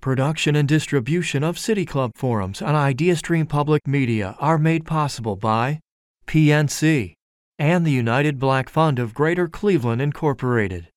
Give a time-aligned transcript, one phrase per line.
[0.00, 5.80] Production and distribution of City Club forums on IdeaStream Public Media are made possible by
[6.26, 7.12] PNC
[7.58, 10.88] and the United Black Fund of Greater Cleveland, Incorporated.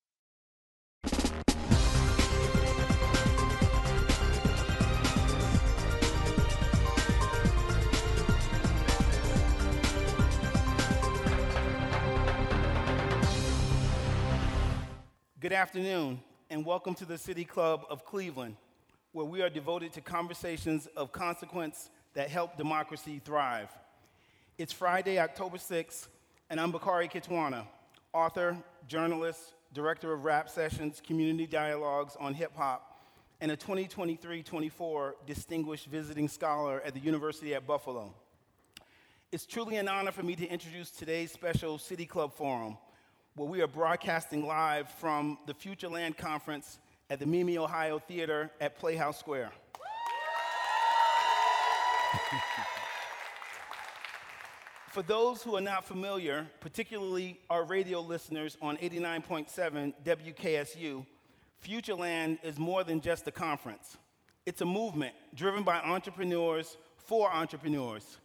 [15.42, 18.56] Good afternoon, and welcome to the City Club of Cleveland,
[19.14, 23.70] where we are devoted to conversations of consequence that help democracy thrive.
[24.58, 26.08] It's Friday, October 6th,
[26.50, 27.68] and I'm Bakari Kitwana,
[28.12, 28.58] author,
[28.88, 33.00] journalist, director of rap sessions, community dialogues on hip hop,
[33.40, 38.12] and a 2023 24 distinguished visiting scholar at the University at Buffalo.
[39.32, 42.78] It's truly an honor for me to introduce today's special City Club Forum
[43.36, 46.80] where we are broadcasting live from the Futureland Conference
[47.14, 49.52] at the Mimi, Ohio Theater at Playhouse Square.
[54.90, 61.06] For those who are not familiar, particularly our radio listeners on 89.7 WKSU,
[61.64, 63.96] Futureland is more than just a conference.
[64.48, 68.18] It's a movement driven by entrepreneurs for entrepreneurs.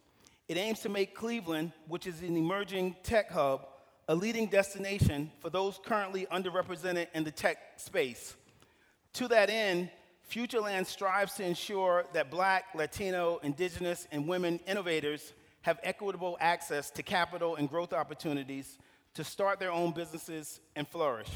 [0.47, 3.67] It aims to make Cleveland, which is an emerging tech hub,
[4.07, 8.33] a leading destination for those currently underrepresented in the tech space.
[9.13, 9.89] To that end,
[10.31, 17.03] Futureland strives to ensure that Black, Latino, Indigenous, and women innovators have equitable access to
[17.03, 18.77] capital and growth opportunities
[19.15, 21.29] to start their own businesses and flourish.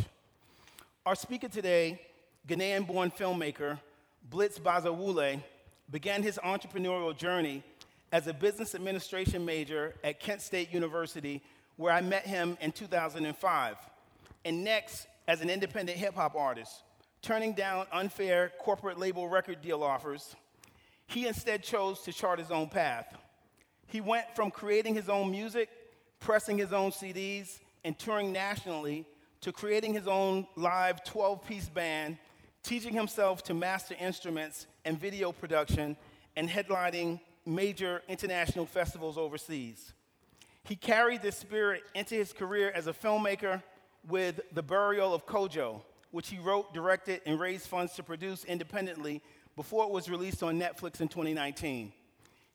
[1.06, 2.00] Our speaker today,
[2.48, 3.80] Ghanaian born filmmaker
[4.30, 5.42] Blitz Bazawule,
[5.92, 7.64] began his entrepreneurial journey
[8.12, 11.42] as a business administration major at Kent State University
[11.76, 13.76] where I met him in 2005.
[14.46, 16.84] And next, as an independent hip hop artist,
[17.24, 20.36] turning down unfair corporate label record deal offers,
[21.08, 23.18] he instead chose to chart his own path.
[23.88, 25.70] He went from creating his own music,
[26.20, 29.06] pressing his own CDs, and touring nationally
[29.42, 32.18] to creating his own live 12 piece band,
[32.62, 35.96] teaching himself to master instruments and video production,
[36.36, 39.94] and headlining major international festivals overseas.
[40.66, 43.62] He carried this spirit into his career as a filmmaker
[44.08, 45.82] with The Burial of Kojo,
[46.14, 49.20] which he wrote, directed, and raised funds to produce independently
[49.56, 51.92] before it was released on Netflix in 2019.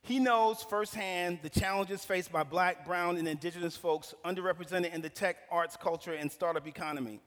[0.03, 5.09] He knows firsthand the challenges faced by black, brown, and indigenous folks underrepresented in the
[5.09, 7.19] tech, arts, culture, and startup economy.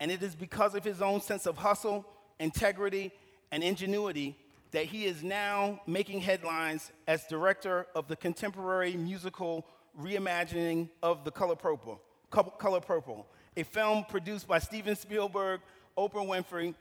[0.00, 2.04] And it is because of his own sense of hustle,
[2.40, 3.12] integrity,
[3.52, 4.36] and ingenuity
[4.72, 9.64] that he is now making headlines as director of the contemporary musical
[10.00, 12.00] reimagining of The Color Purple,
[12.30, 15.60] Color Purple, a film produced by Steven Spielberg,
[15.96, 16.74] Oprah Winfrey,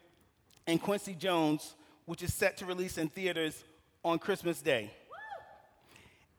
[0.67, 1.75] and Quincy Jones,
[2.05, 3.63] which is set to release in theaters
[4.03, 4.91] on Christmas Day.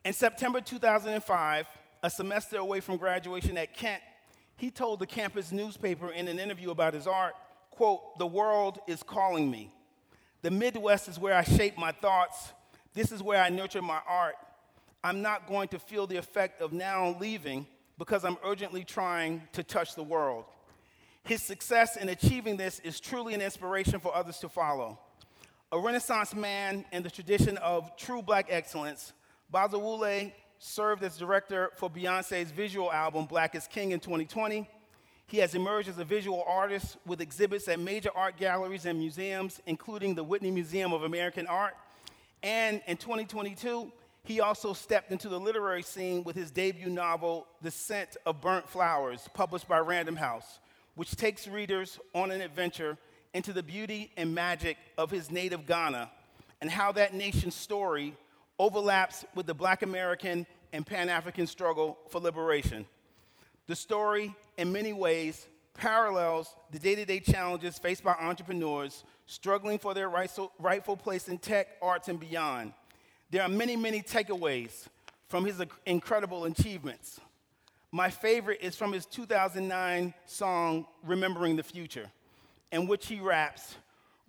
[0.04, 1.66] In September 2005,
[2.02, 4.02] a semester away from graduation at Kent,
[4.56, 7.34] he told the campus newspaper in an interview about his art,
[7.70, 9.72] quote, "The world is calling me.
[10.42, 12.52] The Midwest is where I shape my thoughts.
[12.94, 14.36] This is where I nurture my art.
[15.04, 17.66] I'm not going to feel the effect of now leaving
[18.00, 20.46] because I'm urgently trying to touch the world.
[21.22, 24.98] His success in achieving this is truly an inspiration for others to follow.
[25.70, 29.12] A Renaissance man in the tradition of true black excellence,
[29.52, 34.66] Bazawule served as director for Beyonce's visual album Black is King in 2020.
[35.26, 39.60] He has emerged as a visual artist with exhibits at major art galleries and museums,
[39.66, 41.74] including the Whitney Museum of American Art.
[42.42, 43.92] And in 2022,
[44.24, 48.68] he also stepped into the literary scene with his debut novel, The Scent of Burnt
[48.68, 50.58] Flowers, published by Random House,
[50.94, 52.98] which takes readers on an adventure
[53.32, 56.10] into the beauty and magic of his native Ghana
[56.60, 58.14] and how that nation's story
[58.58, 62.84] overlaps with the Black American and Pan African struggle for liberation.
[63.66, 69.78] The story, in many ways, parallels the day to day challenges faced by entrepreneurs struggling
[69.78, 72.74] for their rightful place in tech, arts, and beyond
[73.30, 74.86] there are many, many takeaways
[75.28, 77.20] from his incredible achievements.
[77.92, 82.10] My favorite is from his 2009 song, Remembering the Future,
[82.72, 83.76] in which he raps,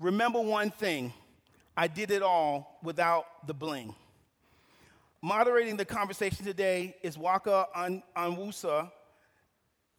[0.01, 1.13] Remember one thing,
[1.77, 3.94] I did it all without the bling.
[5.21, 7.68] Moderating the conversation today is Nwaka
[8.18, 8.92] Onwusa,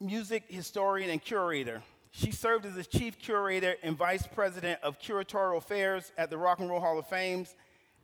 [0.00, 1.84] music historian and curator.
[2.10, 6.58] She served as the chief curator and vice president of curatorial affairs at the Rock
[6.58, 7.46] and Roll Hall of Fame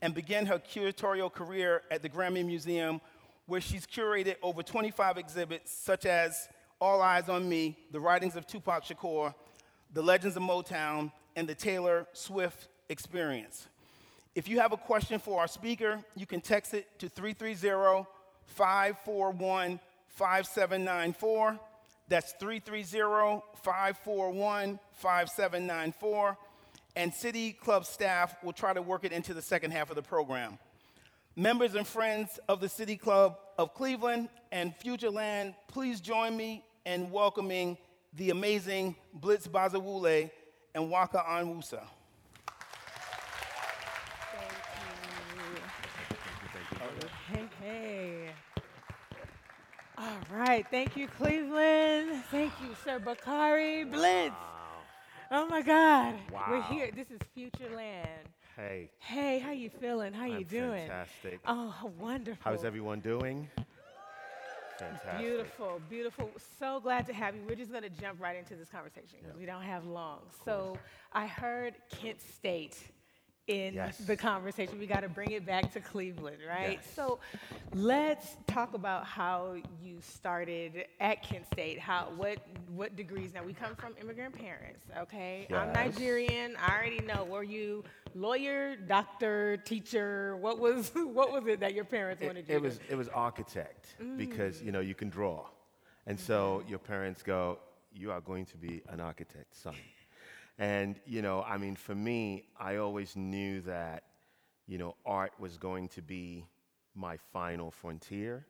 [0.03, 3.01] and began her curatorial career at the Grammy Museum,
[3.47, 6.49] where she's curated over 25 exhibits such as
[6.81, 9.35] All Eyes on Me, The Writings of Tupac Shakur,
[9.93, 13.69] The Legends of Motown, and the Taylor Swift experience.
[14.35, 18.07] If you have a question for our speaker, you can text it to 330
[18.47, 21.59] 541 5794.
[22.09, 26.39] That's 330 541 5794.
[26.99, 30.03] And City Club staff will try to work it into the second half of the
[30.03, 30.59] program.
[31.37, 37.09] Members and friends of the City Club of Cleveland and Futureland, please join me in
[37.13, 37.79] welcoming
[38.15, 40.29] the amazing Blitz Bazawule
[40.75, 41.85] and Nwaka Onwusa.
[47.33, 48.31] Hey, hey.
[49.97, 50.67] All right.
[50.69, 52.25] Thank you, Cleveland.
[52.33, 54.35] Thank you, Sir Bakari Blitz.
[55.31, 56.15] Oh my God.
[56.33, 56.45] Wow.
[56.51, 56.91] We're here.
[56.95, 58.07] This is Futureland.
[58.57, 60.13] Hey, Hey, how you feeling?
[60.13, 60.89] How you I'm doing?
[60.89, 61.41] fantastic.
[61.47, 62.41] Oh, wonderful.
[62.43, 63.49] How's everyone doing?
[64.79, 65.19] Fantastic.
[65.19, 66.31] Beautiful, beautiful.
[66.59, 67.43] So glad to have you.
[67.49, 70.21] We're just going to jump right into this conversation because we don't have long.
[70.45, 70.77] So
[71.13, 72.77] I heard Kent State
[73.49, 73.99] in Yes.
[73.99, 74.79] the conversation.
[74.79, 76.79] We got to bring it back to Cleveland, right?
[76.83, 76.93] Yes.
[76.95, 77.19] So
[77.75, 81.79] let's talk about how you started at Kent State.
[81.79, 82.39] How what
[82.75, 83.35] what degrees?
[83.35, 85.47] Now we come from immigrant parents, okay?
[85.53, 86.57] I'm Nigerian.
[86.57, 87.25] I already know.
[87.25, 87.85] Were you
[88.15, 90.37] lawyer, doctor, teacher?
[90.37, 92.97] What was what was it that your parents wanted It, you it to was it
[92.97, 94.67] was architect because mm.
[94.67, 95.47] you know you can draw,
[96.07, 96.71] and so mm-hmm.
[96.71, 97.59] your parents go,
[97.93, 99.75] you are going to be an architect, son.
[100.59, 104.05] And you know, I mean, for me, I always knew that
[104.67, 106.45] you know art was going to be
[106.95, 108.47] my final frontier,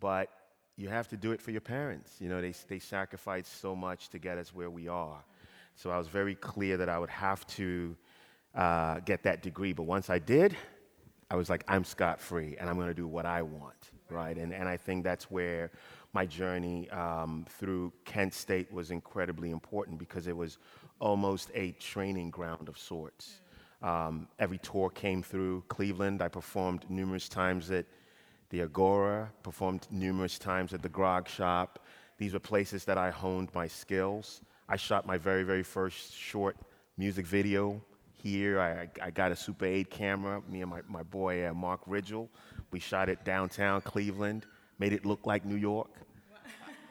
[0.00, 0.30] but
[0.76, 2.16] you have to do it for your parents.
[2.20, 5.24] You know, they they sacrificed so much to get us where we are.
[5.74, 7.94] So I was very clear that I would have to
[8.54, 9.74] uh, get that degree.
[9.74, 10.56] But once I did,
[11.30, 14.36] I was like, I'm scot free and I'm going to do what I want, right?
[14.36, 15.70] And, and I think that's where
[16.12, 20.58] my journey um, through Kent State was incredibly important because it was
[21.00, 23.40] almost a training ground of sorts.
[23.82, 26.22] Um, every tour came through Cleveland.
[26.22, 27.86] I performed numerous times at
[28.50, 31.80] the Agora, performed numerous times at the Grog Shop.
[32.18, 34.40] These were places that I honed my skills.
[34.68, 36.56] I shot my very, very first short
[36.96, 37.80] music video
[38.14, 38.60] here.
[38.60, 42.28] I, I got a Super 8 camera, me and my, my boy uh, Mark Ridgel.
[42.70, 44.46] We shot it downtown Cleveland,
[44.78, 45.90] made it look like New York.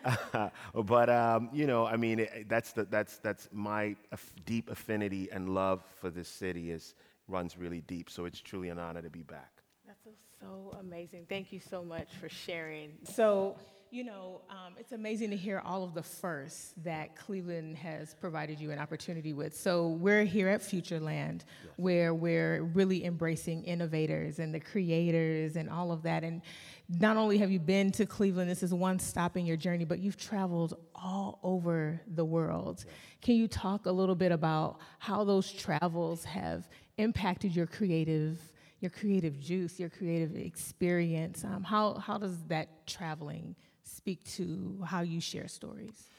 [0.74, 5.30] but um, you know, I mean, it, that's the, that's that's my aff- deep affinity
[5.32, 6.96] and love for this city is
[7.28, 8.10] runs really deep.
[8.10, 9.52] So it's truly an honor to be back.
[9.88, 11.26] That's so, amazing.
[11.28, 12.92] Thank you so much for sharing.
[13.04, 13.56] So,
[13.92, 18.60] you know, um, it's amazing to hear all of the firsts that Cleveland has provided
[18.60, 19.56] you an opportunity with.
[19.56, 21.42] So, we're here at Futureland
[21.78, 26.24] where we're really embracing innovators and the creators and all of that.
[26.24, 26.42] And
[26.88, 30.00] not only have you been to Cleveland, this is one stop in your journey, but
[30.00, 32.86] you've traveled all over the world.
[33.22, 38.40] Can you talk a little bit about how those travels have impacted your creative?
[38.82, 41.44] your creative juice, your creative experience.
[41.44, 46.10] Um, how, how does that traveling speak to how you share stories?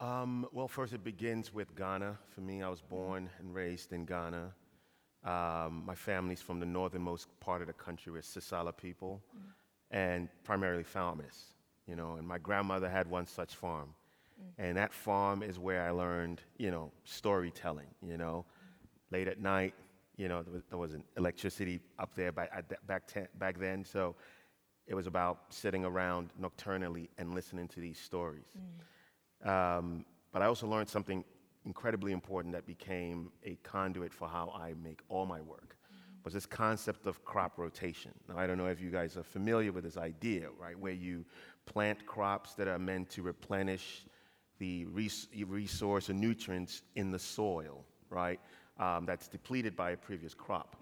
[0.00, 2.16] Um, well, first it begins with Ghana.
[2.34, 4.52] For me, I was born and raised in Ghana.
[5.24, 8.12] Um, my family's from the northernmost part of the country.
[8.12, 9.20] We're Sisala people,
[9.90, 11.54] and primarily farmers.
[11.86, 13.94] You know, and my grandmother had one such farm,
[14.58, 17.88] and that farm is where I learned, you know, storytelling.
[18.02, 18.44] You know,
[19.10, 19.74] late at night,
[20.18, 23.84] you know, there, was, there wasn't electricity up there back, at back, te- back then,
[23.84, 24.16] so
[24.86, 28.56] it was about sitting around nocturnally and listening to these stories.
[29.44, 31.24] Um, but I also learned something
[31.64, 35.76] incredibly important that became a conduit for how I make all my work.
[36.24, 38.12] Was this concept of crop rotation?
[38.28, 40.78] Now I don't know if you guys are familiar with this idea, right?
[40.78, 41.24] Where you
[41.64, 44.04] plant crops that are meant to replenish
[44.58, 48.40] the res- resource and nutrients in the soil, right?
[48.78, 50.76] Um, that's depleted by a previous crop.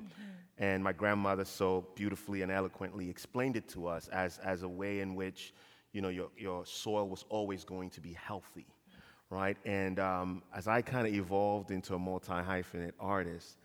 [0.59, 5.01] And my grandmother so beautifully and eloquently explained it to us as, as a way
[5.01, 5.55] in which,
[5.93, 8.67] you know, your, your soil was always going to be healthy,
[9.31, 9.57] right?
[9.65, 13.59] And um, as I kind of evolved into a multi-hyphenate artist,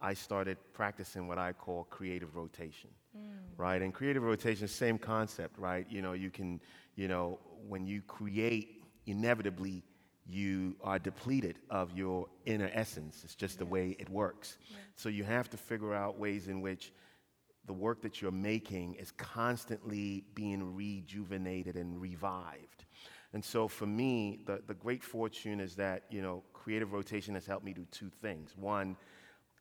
[0.00, 3.22] I started practicing what I call creative rotation, mm.
[3.56, 3.82] right?
[3.82, 5.86] And creative rotation, same concept, right?
[5.90, 6.60] You know, you can,
[6.94, 7.38] you know,
[7.68, 9.82] when you create, inevitably
[10.26, 13.22] you are depleted of your inner essence.
[13.24, 14.58] It's just the way it works.
[14.94, 16.92] So you have to figure out ways in which
[17.66, 22.84] the work that you're making is constantly being rejuvenated and revived.
[23.32, 27.46] And so for me, the, the great fortune is that, you know, creative rotation has
[27.46, 28.54] helped me do two things.
[28.56, 28.96] One,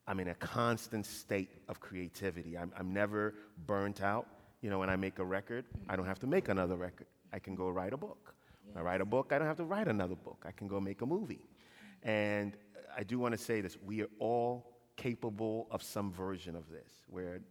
[0.07, 2.57] I'm in a constant state of creativity.
[2.57, 3.35] I'm, I'm never
[3.65, 4.27] burnt out.
[4.61, 7.07] You know, when I make a record, I don't have to make another record.
[7.33, 8.33] I can go write a book.
[8.65, 10.45] When I write a book, I don't have to write another book.
[10.47, 11.45] I can go make a movie.
[12.03, 12.55] And
[12.97, 17.03] I do want to say this we are all capable of some version of this.
[17.09, 17.41] We're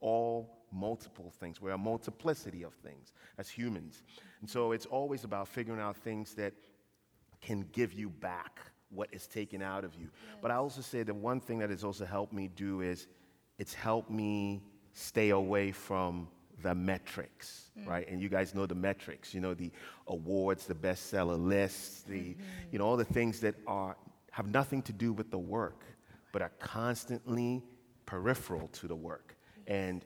[0.00, 1.60] all multiple things.
[1.60, 4.02] We're a multiplicity of things as humans.
[4.40, 6.52] And so it's always about figuring out things that
[7.40, 8.60] can give you back
[8.94, 10.08] what is taken out of you.
[10.12, 10.38] Yes.
[10.40, 13.06] But I also say that one thing that has also helped me do is
[13.58, 16.28] it's helped me stay away from
[16.62, 17.86] the metrics, mm.
[17.86, 18.08] right?
[18.08, 19.70] And you guys know the metrics, you know, the
[20.06, 22.42] awards, the bestseller lists, the, mm-hmm.
[22.70, 23.96] you know, all the things that are,
[24.30, 25.84] have nothing to do with the work,
[26.32, 27.62] but are constantly
[28.06, 30.04] peripheral to the work and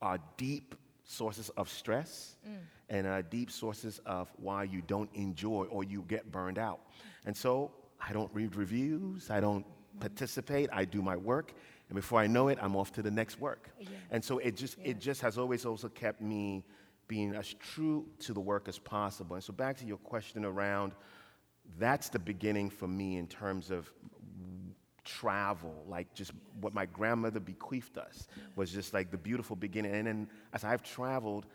[0.00, 2.56] are deep sources of stress mm.
[2.90, 6.80] And are deep sources of why you don't enjoy or you get burned out.
[7.26, 9.66] And so I don't read reviews, I don't
[10.00, 11.52] participate, I do my work,
[11.88, 13.70] and before I know it, I'm off to the next work.
[13.78, 13.88] Yeah.
[14.10, 14.90] And so it just yeah.
[14.90, 16.64] it just has always also kept me
[17.08, 19.34] being as true to the work as possible.
[19.34, 20.92] And so back to your question around
[21.78, 23.90] that's the beginning for me in terms of
[25.04, 28.26] travel, like just what my grandmother bequeathed us
[28.56, 29.94] was just like the beautiful beginning.
[29.94, 31.46] And then as I've traveled,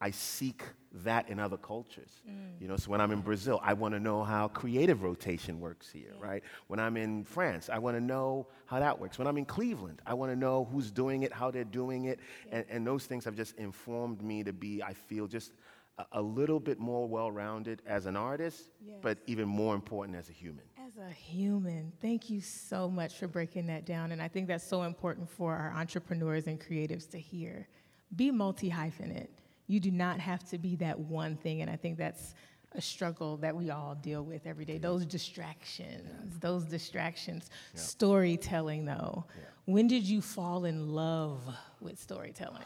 [0.00, 0.62] I seek
[1.04, 2.22] that in other cultures.
[2.28, 2.60] Mm.
[2.60, 5.90] You know, so when I'm in Brazil, I want to know how creative rotation works
[5.90, 6.26] here, yeah.
[6.26, 6.42] right?
[6.68, 9.18] When I'm in France, I want to know how that works.
[9.18, 12.20] When I'm in Cleveland, I want to know who's doing it, how they're doing it,
[12.46, 12.58] yeah.
[12.58, 15.52] and, and those things have just informed me to be, I feel, just
[15.98, 18.96] a, a little bit more well-rounded as an artist, yes.
[19.02, 20.64] but even more important as a human.
[20.86, 24.66] As a human, thank you so much for breaking that down, and I think that's
[24.66, 27.68] so important for our entrepreneurs and creatives to hear.
[28.16, 29.28] Be multi-hyphenate
[29.68, 31.62] you do not have to be that one thing.
[31.62, 32.34] And I think that's
[32.72, 34.78] a struggle that we all deal with every day.
[34.78, 36.38] Those distractions, yeah.
[36.40, 37.50] those distractions.
[37.74, 37.80] Yeah.
[37.80, 39.26] Storytelling, though.
[39.36, 39.44] Yeah.
[39.66, 41.40] When did you fall in love
[41.80, 42.64] with storytelling?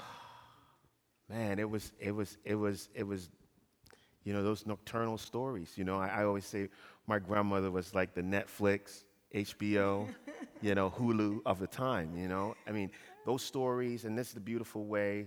[1.28, 3.30] Man, it was, it was, it was, it was,
[4.24, 5.72] you know, those nocturnal stories.
[5.76, 6.68] You know, I, I always say
[7.06, 9.04] my grandmother was like the Netflix,
[9.34, 10.08] HBO,
[10.62, 12.16] you know, Hulu of the time.
[12.16, 12.90] You know, I mean,
[13.24, 15.26] those stories, and this is the beautiful way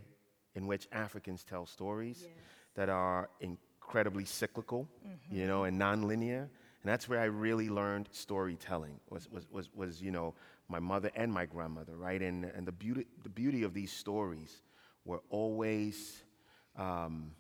[0.56, 2.32] in which Africans tell stories yes.
[2.76, 5.36] that are incredibly cyclical, mm-hmm.
[5.36, 6.42] you know, and nonlinear.
[6.42, 10.34] And that's where I really learned storytelling was, was, was, was, you know,
[10.68, 12.22] my mother and my grandmother, right?
[12.22, 14.62] And, and the, beauty, the beauty of these stories
[15.04, 16.24] were always,
[16.78, 17.32] um,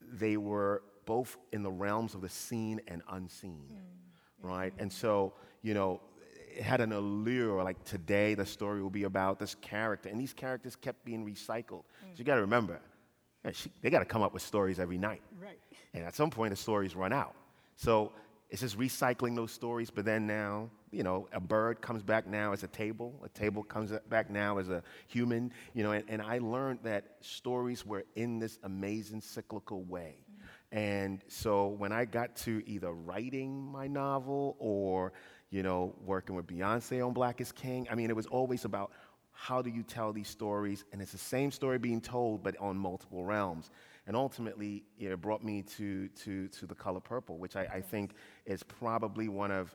[0.00, 4.46] they were both in the realms of the seen and unseen, mm-hmm.
[4.46, 4.72] right?
[4.78, 6.00] And so, you know,
[6.56, 7.62] it had an allure.
[7.62, 11.84] Like today, the story will be about this character, and these characters kept being recycled.
[11.84, 12.12] Mm.
[12.12, 12.80] So you got to remember,
[13.52, 15.22] she, they got to come up with stories every night.
[15.40, 15.58] Right.
[15.94, 17.34] And at some point, the stories run out.
[17.76, 18.12] So
[18.50, 19.90] it's just recycling those stories.
[19.90, 23.14] But then now, you know, a bird comes back now as a table.
[23.24, 25.52] A table comes back now as a human.
[25.74, 30.16] You know, and, and I learned that stories were in this amazing cyclical way.
[30.18, 30.78] Mm.
[30.78, 35.12] And so when I got to either writing my novel or
[35.56, 37.88] you know, working with Beyonce on Black is King.
[37.90, 38.92] I mean, it was always about
[39.32, 42.76] how do you tell these stories, and it's the same story being told, but on
[42.76, 43.70] multiple realms.
[44.06, 48.12] And ultimately, it brought me to, to, to the color purple, which I, I think
[48.44, 49.74] is probably one of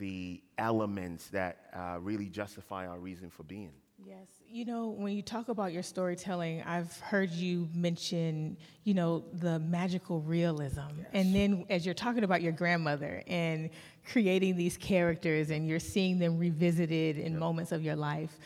[0.00, 3.70] the elements that uh, really justify our reason for being.
[4.04, 4.26] Yes.
[4.50, 9.58] You know, when you talk about your storytelling, I've heard you mention, you know, the
[9.60, 10.80] magical realism.
[10.98, 11.06] Yes.
[11.12, 13.70] And then as you're talking about your grandmother and
[14.10, 17.40] creating these characters and you're seeing them revisited in yep.
[17.40, 18.38] moments of your life,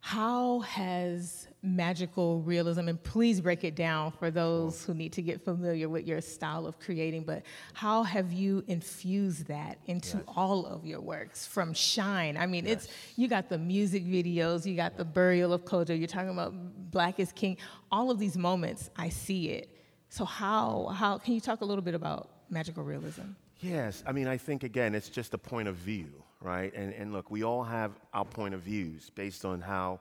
[0.00, 5.44] how has magical realism, and please break it down for those who need to get
[5.44, 10.26] familiar with your style of creating, but how have you infused that into yes.
[10.28, 12.36] all of your works from Shine?
[12.36, 12.84] I mean, yes.
[12.84, 16.54] it's you got the music videos, you got the burial of Kojo, you're talking about
[16.92, 17.56] Black is King,
[17.90, 19.68] all of these moments, I see it.
[20.08, 23.22] So how how can you talk a little bit about magical realism?
[23.60, 26.72] Yes, I mean, I think again, it's just a point of view right?
[26.74, 30.00] And, and look, we all have our point of views based on how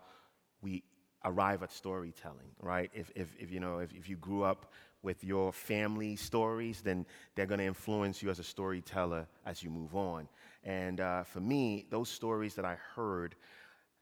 [0.62, 0.84] we
[1.24, 2.92] arrive at storytelling, right?
[2.94, 4.72] If, if, if you know, if, if you grew up
[5.02, 9.70] with your family stories, then they're going to influence you as a storyteller as you
[9.70, 10.28] move on.
[10.64, 13.36] And uh, for me, those stories that I heard,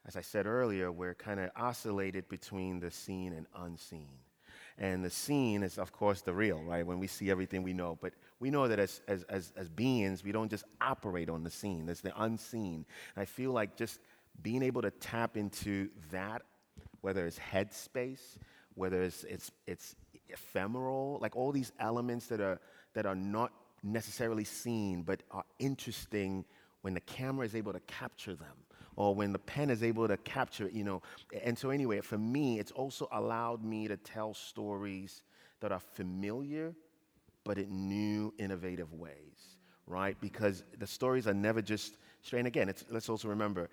[0.06, 4.18] as I said earlier, were kind of oscillated between the seen and unseen.
[4.76, 6.84] And the seen is, of course, the real, right?
[6.84, 7.96] When we see everything we know.
[8.00, 8.12] But
[8.44, 11.86] we know that as, as, as, as beings, we don't just operate on the scene,
[11.86, 12.84] there's the unseen.
[13.16, 14.00] And I feel like just
[14.42, 16.42] being able to tap into that,
[17.00, 18.36] whether it's headspace,
[18.74, 19.96] whether it's, it's, it's
[20.28, 22.60] ephemeral, like all these elements that are,
[22.92, 23.50] that are not
[23.82, 26.44] necessarily seen but are interesting
[26.82, 28.58] when the camera is able to capture them
[28.96, 31.00] or when the pen is able to capture it, you know.
[31.42, 35.22] And so, anyway, for me, it's also allowed me to tell stories
[35.60, 36.74] that are familiar,
[37.44, 40.16] but in new, innovative ways, right?
[40.20, 42.46] Because the stories are never just straight.
[42.46, 43.68] Again, let's also remember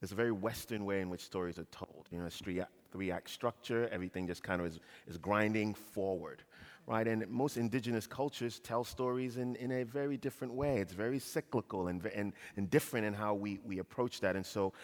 [0.00, 2.06] there's a very Western way in which stories are told.
[2.10, 6.42] You know, three act, three act structure, everything just kind of is, is grinding forward,
[6.86, 7.08] right?
[7.08, 10.78] And most indigenous cultures tell stories in, in a very different way.
[10.78, 14.36] It's very cyclical and, and, and different in how we, we approach that.
[14.36, 14.74] And so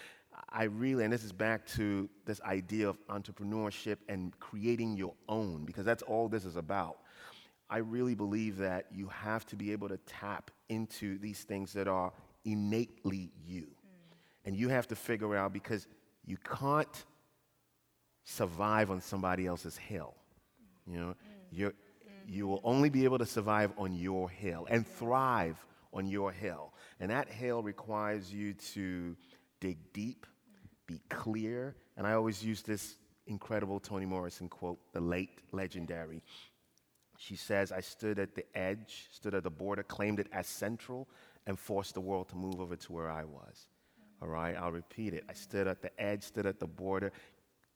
[0.48, 5.64] I really, and this is back to this idea of entrepreneurship and creating your own,
[5.66, 6.98] because that's all this is about.
[7.70, 11.86] I really believe that you have to be able to tap into these things that
[11.86, 12.12] are
[12.44, 13.62] innately you.
[13.62, 13.66] Mm.
[14.44, 15.86] And you have to figure out because
[16.26, 17.04] you can't
[18.24, 20.14] survive on somebody else's hill.
[20.86, 21.14] You know, mm.
[21.52, 22.32] you're, mm-hmm.
[22.32, 26.72] you will only be able to survive on your hill and thrive on your hill.
[26.98, 29.16] And that hill requires you to
[29.60, 30.26] dig deep,
[30.86, 31.76] be clear.
[31.96, 32.96] And I always use this
[33.26, 36.22] incredible Toni Morrison quote, the late legendary.
[37.20, 41.06] She says, I stood at the edge, stood at the border, claimed it as central,
[41.46, 43.66] and forced the world to move over to where I was.
[44.00, 44.22] Mm.
[44.22, 45.24] All right, I'll repeat it.
[45.28, 47.12] I stood at the edge, stood at the border,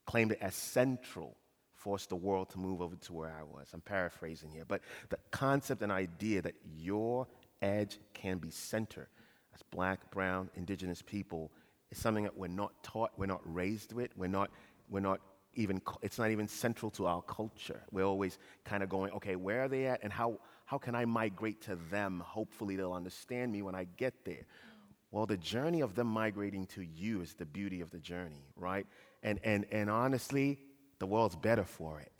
[0.07, 1.37] claimed it as central,
[1.75, 3.69] forced the world to move over to where I was.
[3.75, 7.27] I'm paraphrasing here, but the concept and idea that your
[7.61, 9.11] edge can be center
[9.55, 11.53] as black, brown, indigenous people
[11.91, 14.51] is something that we're not taught, we're not raised with, we're not,
[14.89, 15.21] we're not
[15.57, 17.83] even, it's not even central to our culture.
[17.91, 21.05] We're always kind of going, okay, where are they at and how, how can I
[21.05, 22.23] migrate to them?
[22.25, 24.47] Hopefully they'll understand me when I get there.
[25.11, 28.87] Well, the journey of them migrating to you is the beauty of the journey, right?
[29.23, 30.59] And, and, and honestly,
[30.99, 32.11] the world's better for it.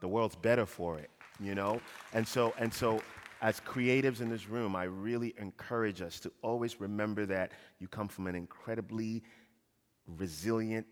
[0.00, 1.80] The world's better for it, you know?
[2.12, 3.02] And so, and so
[3.40, 8.08] as creatives in this room, I really encourage us to always remember that you come
[8.08, 9.22] from an incredibly
[10.06, 10.86] resilient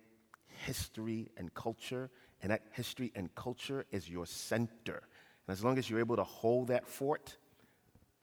[0.64, 2.10] history and culture,
[2.42, 5.02] and that history and culture is your center.
[5.46, 7.36] And as long as you're able to hold that fort,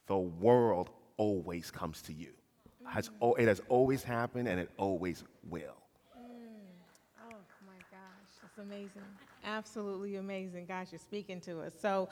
[0.08, 2.34] the world always comes to you.
[2.88, 2.92] Mm.
[2.92, 5.78] Has, it has always happened, and it always will.
[6.18, 6.66] Mm.
[7.32, 9.04] Oh my gosh, that's amazing.
[9.44, 10.66] Absolutely amazing.
[10.66, 11.74] Gosh, you're speaking to us.
[11.80, 12.10] So,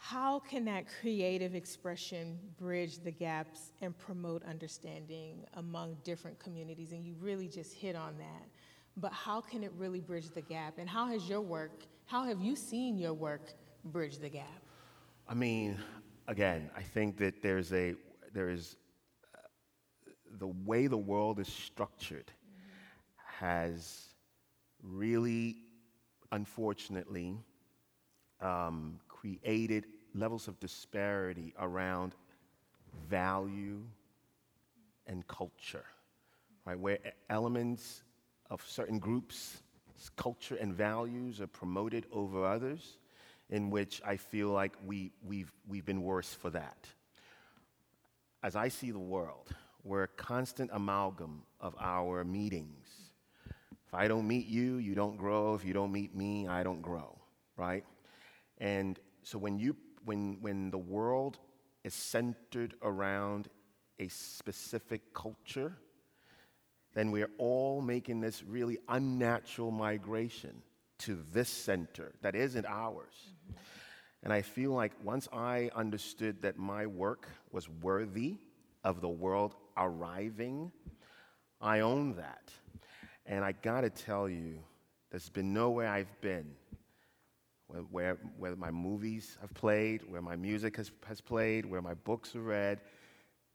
[0.00, 6.92] how can that creative expression bridge the gaps and promote understanding among different communities?
[6.92, 8.48] And you really just hit on that.
[9.00, 10.78] But how can it really bridge the gap?
[10.78, 13.52] And how has your work, how have you seen your work
[13.84, 14.62] bridge the gap?
[15.28, 15.78] I mean,
[16.26, 17.94] again, I think that there's a,
[18.32, 18.76] there is,
[19.34, 19.38] uh,
[20.38, 23.44] the way the world is structured mm-hmm.
[23.44, 24.14] has
[24.82, 25.58] really,
[26.32, 27.38] unfortunately,
[28.40, 32.14] um, created levels of disparity around
[33.08, 33.82] value
[35.06, 35.84] and culture,
[36.64, 36.78] right?
[36.78, 36.98] Where
[37.30, 38.02] elements
[38.50, 39.62] of certain groups,
[40.16, 42.98] culture and values are promoted over others,
[43.50, 46.86] in which I feel like we, we've, we've been worse for that.
[48.42, 49.48] As I see the world,
[49.84, 52.86] we're a constant amalgam of our meetings.
[53.86, 55.54] If I don't meet you, you don't grow.
[55.54, 57.18] If you don't meet me, I don't grow,
[57.56, 57.84] right?
[58.58, 61.38] And so when, you, when, when the world
[61.84, 63.48] is centered around
[63.98, 65.76] a specific culture,
[66.94, 70.62] then we're all making this really unnatural migration
[71.00, 73.14] to this center that isn't ours.
[73.50, 73.58] Mm-hmm.
[74.24, 78.36] And I feel like once I understood that my work was worthy
[78.82, 80.72] of the world arriving,
[81.60, 82.50] I own that.
[83.26, 84.58] And I gotta tell you,
[85.10, 86.50] there's been nowhere I've been
[87.68, 91.94] where, where, where my movies have played, where my music has, has played, where my
[91.94, 92.80] books are read,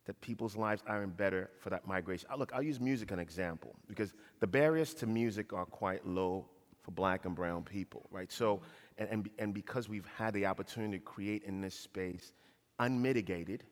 [0.06, 2.28] that people's lives aren't better for that migration.
[2.32, 6.06] Uh, look, I'll use music as an example because the barriers to music are quite
[6.06, 6.46] low
[6.82, 8.32] for black and brown people, right?
[8.32, 8.62] So,
[8.98, 12.34] and, and, and because we've had the opportunity to create in this space
[12.80, 13.64] unmitigated,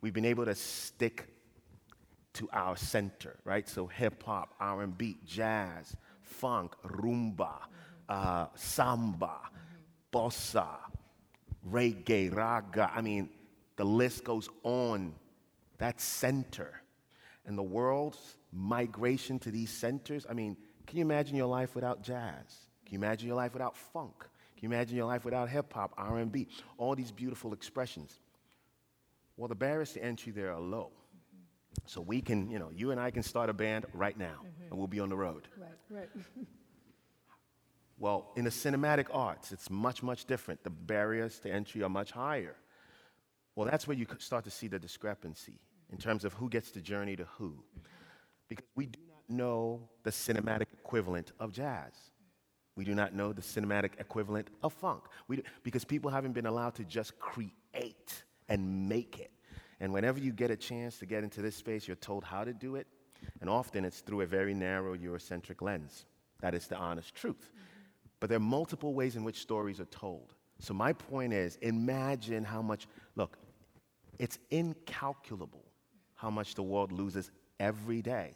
[0.00, 1.28] we've been able to stick
[2.34, 3.68] to our center, right?
[3.68, 7.52] So hip hop, R&B, jazz, funk, rumba,
[8.08, 9.38] uh, samba,
[10.12, 10.66] bossa,
[11.70, 12.90] reggae, raga.
[12.94, 13.28] I mean,
[13.76, 15.14] the list goes on.
[15.78, 16.82] That center.
[17.44, 20.56] And the world's migration to these centers, I mean,
[20.86, 22.68] can you imagine your life without jazz?
[22.84, 24.18] Can you imagine your life without funk?
[24.18, 26.46] Can you imagine your life without hip hop, R&B,
[26.78, 28.20] all these beautiful expressions?
[29.36, 30.90] Well, the barriers to entry there are low.
[31.86, 34.70] So we can, you know, you and I can start a band right now, mm-hmm.
[34.70, 35.48] and we'll be on the road.
[35.58, 36.08] Right, right.
[37.98, 40.64] Well, in the cinematic arts, it's much, much different.
[40.64, 42.56] The barriers to entry are much higher.
[43.54, 45.60] Well, that's where you start to see the discrepancy
[45.90, 47.62] in terms of who gets to journey to who.
[48.48, 51.92] Because we do not know the cinematic equivalent of jazz.
[52.76, 55.02] We do not know the cinematic equivalent of funk.
[55.28, 59.30] We do, because people haven't been allowed to just create and make it.
[59.80, 62.54] And whenever you get a chance to get into this space, you're told how to
[62.54, 62.86] do it.
[63.40, 66.06] And often it's through a very narrow Eurocentric lens.
[66.40, 67.50] That is the honest truth.
[68.20, 70.34] But there are multiple ways in which stories are told.
[70.60, 72.86] So, my point is imagine how much,
[73.16, 73.36] look,
[74.18, 75.64] it's incalculable
[76.14, 78.34] how much the world loses every day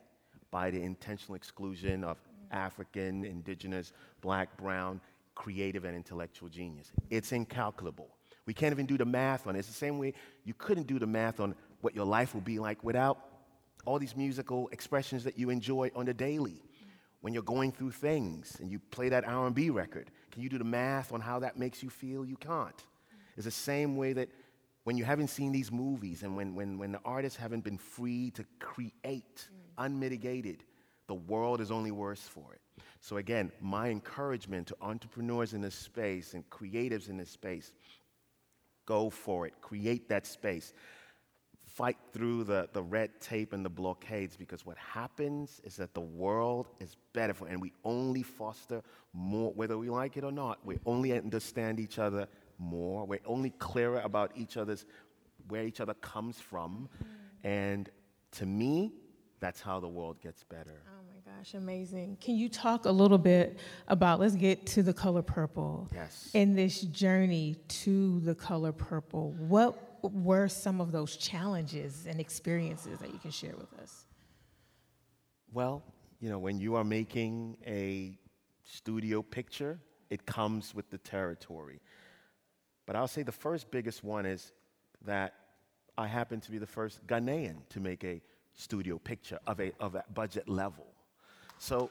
[0.51, 2.19] by the intentional exclusion of
[2.51, 5.01] African, indigenous, black, brown,
[5.35, 6.91] creative, and intellectual genius.
[7.11, 8.09] It's incalculable.
[8.47, 9.61] We can't even do the math on it.
[9.61, 12.59] It's the same way you couldn't do the math on what your life will be
[12.59, 13.19] like without
[13.85, 16.63] all these musical expressions that you enjoy on the daily.
[17.21, 20.65] When you're going through things and you play that R&B record, can you do the
[20.65, 22.25] math on how that makes you feel?
[22.25, 22.85] You can't.
[23.37, 24.29] It's the same way that
[24.87, 28.31] when you haven't seen these movies and when, when, when the artists haven't been free
[28.31, 29.85] to create mm.
[29.85, 30.63] unmitigated,
[31.09, 32.61] the world is only worse for it.
[33.01, 37.73] So, again, my encouragement to entrepreneurs in this space and creatives in this space
[38.85, 40.73] go for it, create that space.
[41.65, 46.01] Fight through the, the red tape and the blockades because what happens is that the
[46.01, 50.65] world is better for, and we only foster more, whether we like it or not,
[50.65, 53.07] we only understand each other more.
[53.07, 54.85] We're only clearer about each other's,
[55.49, 56.89] where each other comes from.
[57.03, 57.49] Mm.
[57.49, 57.91] And
[58.33, 58.93] to me,
[59.41, 60.83] that's how the world gets better.
[60.89, 62.17] Oh my gosh, amazing.
[62.21, 65.89] Can you talk a little bit about, let's get to the color purple.
[65.95, 66.31] Yes.
[66.35, 72.99] In this journey to the color purple, what were some of those challenges and experiences
[72.99, 74.07] that you can share with us?
[75.53, 75.83] Well,
[76.21, 78.19] you know, when you are making a
[78.65, 79.79] studio picture,
[80.11, 81.81] it comes with the territory.
[82.87, 84.53] But I'll say the first biggest one is
[85.05, 85.35] that
[85.99, 88.23] I happen to be the first Ghanaian to make a
[88.55, 90.87] studio picture of a, of a budget level.
[91.59, 91.91] So,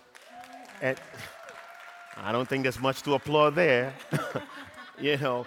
[0.82, 0.98] and
[2.18, 3.94] I don't think there's much to applaud there.
[5.00, 5.46] you know,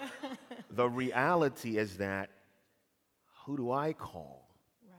[0.70, 2.30] the reality is that
[3.44, 4.48] who do I call
[4.86, 4.98] right.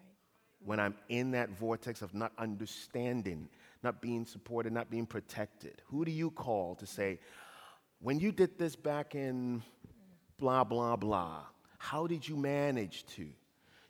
[0.66, 3.50] when I'm in that vortex of not understanding,
[3.84, 5.82] not being supported, not being protected?
[5.88, 7.20] Who do you call to say,
[8.00, 9.62] when you did this back in
[10.39, 11.41] blah, blah, blah.
[11.78, 13.28] How did you manage to?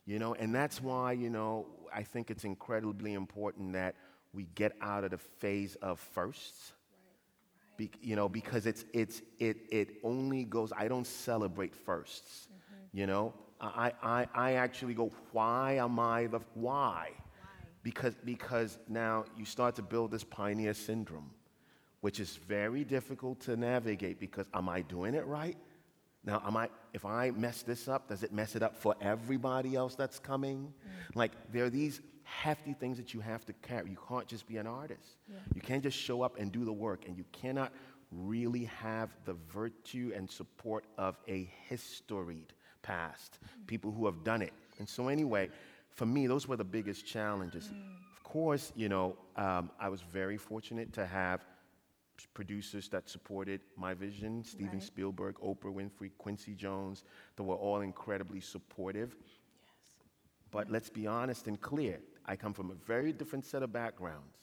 [0.05, 3.95] You know, and that's why, you know, I think it's incredibly important that
[4.33, 6.73] we get out of the phase of firsts.
[7.77, 12.75] Be, you know, because it's, it's, it, it only goes, I don't celebrate 1st mm-hmm.
[12.91, 16.43] You know, I, I, I actually go, why am I the, why?
[16.53, 17.09] why?
[17.83, 21.29] Because, because now you start to build this pioneer syndrome,
[22.01, 25.55] which is very difficult to navigate because am I doing it right?
[26.23, 29.75] Now, am I, if I mess this up, does it mess it up for everybody
[29.75, 30.73] else that's coming?
[30.85, 31.15] Mm.
[31.15, 33.89] Like, there are these hefty things that you have to carry.
[33.89, 35.17] You can't just be an artist.
[35.27, 35.37] Yeah.
[35.55, 37.71] You can't just show up and do the work, and you cannot
[38.11, 43.67] really have the virtue and support of a historied past, mm.
[43.67, 44.53] people who have done it.
[44.77, 45.49] And so, anyway,
[45.91, 47.65] for me, those were the biggest challenges.
[47.67, 47.81] Mm.
[48.15, 51.45] Of course, you know, um, I was very fortunate to have
[52.25, 54.83] producers that supported my vision Steven right.
[54.83, 57.03] Spielberg, Oprah Winfrey, Quincy Jones,
[57.35, 59.15] that were all incredibly supportive.
[59.19, 59.29] Yes.
[60.51, 61.99] But let's be honest and clear.
[62.25, 64.37] I come from a very different set of backgrounds.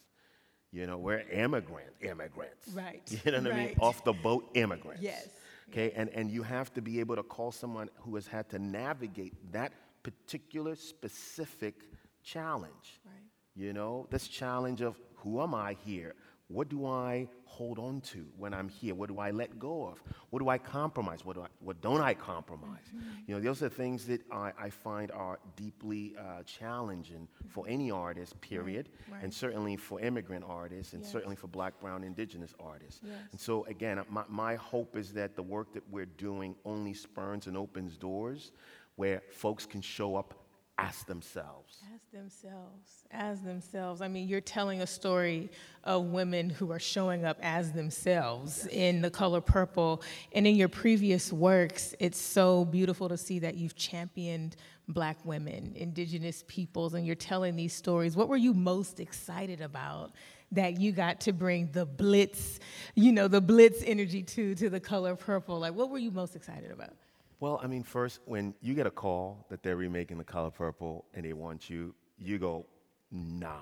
[0.72, 2.68] You know, we're immigrant immigrants.
[2.74, 3.02] Right.
[3.24, 3.60] You know what right.
[3.60, 3.76] I mean?
[3.80, 5.02] Off the boat immigrants.
[5.02, 5.28] Yes.
[5.70, 8.58] Okay, and, and you have to be able to call someone who has had to
[8.58, 11.74] navigate that particular specific
[12.22, 13.00] challenge.
[13.04, 13.14] Right.
[13.56, 16.14] You know, this challenge of who am I here?
[16.48, 18.94] What do I hold on to when I'm here?
[18.94, 20.00] What do I let go of?
[20.30, 21.24] What do I compromise?
[21.24, 22.84] What, do I, what don't I compromise?
[22.94, 23.08] Mm-hmm.
[23.26, 27.90] You know, those are things that I, I find are deeply uh, challenging for any
[27.90, 29.14] artist, period, right.
[29.14, 29.24] Right.
[29.24, 31.10] and certainly for immigrant artists, and yes.
[31.10, 33.00] certainly for black, brown, indigenous artists.
[33.02, 33.14] Yes.
[33.32, 37.48] And so, again, my, my hope is that the work that we're doing only spurns
[37.48, 38.52] and opens doors
[38.94, 40.45] where folks can show up
[40.78, 41.78] as themselves.
[41.94, 42.90] As themselves.
[43.10, 44.02] As themselves.
[44.02, 45.50] I mean, you're telling a story
[45.84, 48.72] of women who are showing up as themselves yes.
[48.72, 50.02] in the color purple.
[50.32, 54.56] And in your previous works, it's so beautiful to see that you've championed
[54.88, 58.14] black women, indigenous peoples, and you're telling these stories.
[58.16, 60.12] What were you most excited about?
[60.52, 62.60] that you got to bring the blitz,
[62.94, 65.58] you know, the blitz energy to to the color purple.
[65.58, 66.92] Like what were you most excited about?
[67.38, 71.04] Well, I mean, first, when you get a call that they're remaking The Color Purple
[71.12, 72.66] and they want you, you go,
[73.10, 73.56] nah.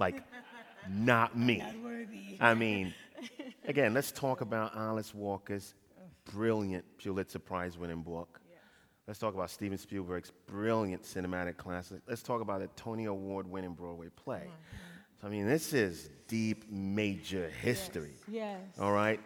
[0.00, 0.24] Like,
[0.90, 1.58] not me.
[1.58, 2.36] Not worthy.
[2.40, 2.92] I mean,
[3.66, 5.74] again, let's talk about Alice Walker's
[6.32, 8.40] brilliant Pulitzer Prize winning book.
[9.06, 12.00] Let's talk about Steven Spielberg's brilliant cinematic classic.
[12.08, 14.50] Let's talk about a Tony Award winning Broadway play.
[15.20, 18.14] So, I mean, this is deep, major history.
[18.26, 18.58] Yes.
[18.66, 18.80] yes.
[18.80, 19.20] All right?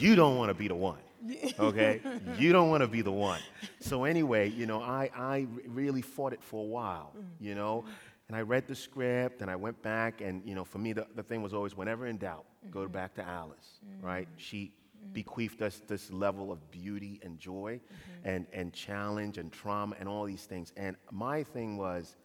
[0.00, 0.98] You don't want to be the one
[1.58, 2.00] Okay?
[2.38, 3.40] you don't want to be the one.
[3.80, 7.24] So, anyway, you know, I, I really fought it for a while, mm.
[7.40, 7.84] you know?
[8.28, 11.06] And I read the script and I went back, and, you know, for me, the,
[11.14, 12.92] the thing was always whenever in doubt, go mm-hmm.
[12.92, 14.28] back to Alice, right?
[14.28, 14.32] Mm.
[14.36, 15.12] She mm.
[15.12, 18.28] bequeathed us this level of beauty and joy mm-hmm.
[18.28, 20.72] and, and challenge and trauma and all these things.
[20.76, 22.16] And my thing was,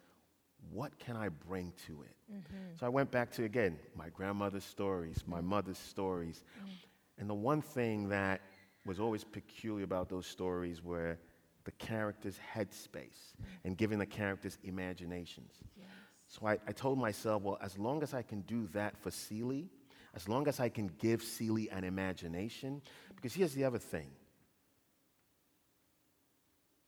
[0.72, 2.16] what can I bring to it?
[2.32, 2.76] Mm-hmm.
[2.80, 6.44] So I went back to, again, my grandmother's stories, my mother's stories.
[7.18, 8.42] And the one thing that
[8.86, 11.18] was always peculiar about those stories were
[11.64, 15.54] the characters' headspace and giving the characters imaginations.
[16.28, 19.70] So I, I told myself, well, as long as I can do that for Celie,
[20.16, 22.82] as long as I can give Celie an imagination,
[23.16, 24.10] because here's the other thing.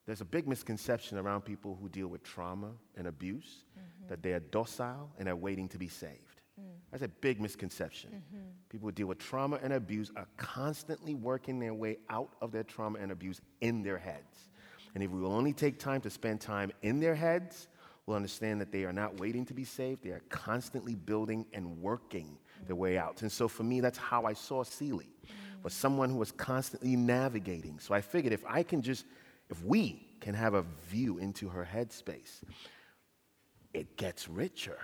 [0.06, 4.10] There's a big misconception around people who deal with trauma and abuse mm-hmm.
[4.10, 6.25] that they are docile and are waiting to be saved.
[6.60, 6.70] Mm-hmm.
[6.92, 8.12] That's a big misconception.
[8.12, 8.46] Mm-hmm.
[8.70, 12.64] People who deal with trauma and abuse are constantly working their way out of their
[12.64, 14.50] trauma and abuse in their heads.
[14.94, 17.68] And if we will only take time to spend time in their heads,
[18.06, 20.04] we'll understand that they are not waiting to be saved.
[20.04, 22.68] They are constantly building and working mm-hmm.
[22.68, 23.22] their way out.
[23.22, 25.14] And so for me, that's how I saw Celie,
[25.64, 27.80] was someone who was constantly navigating.
[27.80, 29.06] So I figured if I can just,
[29.50, 32.44] if we can have a view into her headspace,
[33.74, 34.78] it gets richer.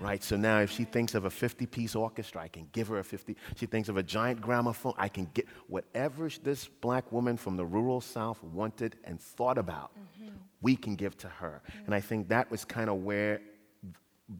[0.00, 0.22] Right.
[0.22, 3.04] So now, if she thinks of a 50 piece orchestra, I can give her a
[3.04, 3.36] 50.
[3.56, 7.64] She thinks of a giant gramophone, I can get whatever this black woman from the
[7.64, 10.34] rural South wanted and thought about, mm-hmm.
[10.62, 11.62] we can give to her.
[11.68, 11.84] Mm-hmm.
[11.86, 13.40] And I think that was kind of where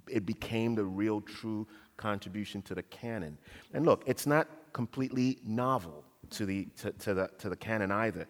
[0.08, 3.38] it became the real, true contribution to the canon.
[3.72, 8.26] And look, it's not completely novel to the, to, to the, to the canon either.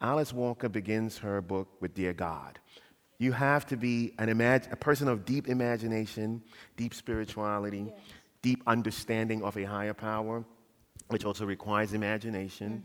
[0.00, 2.58] Alice Walker begins her book with Dear God.
[3.18, 6.42] You have to be an imag- a person of deep imagination,
[6.76, 7.92] deep spirituality,
[8.42, 10.44] deep understanding of a higher power,
[11.08, 12.82] which also requires imagination,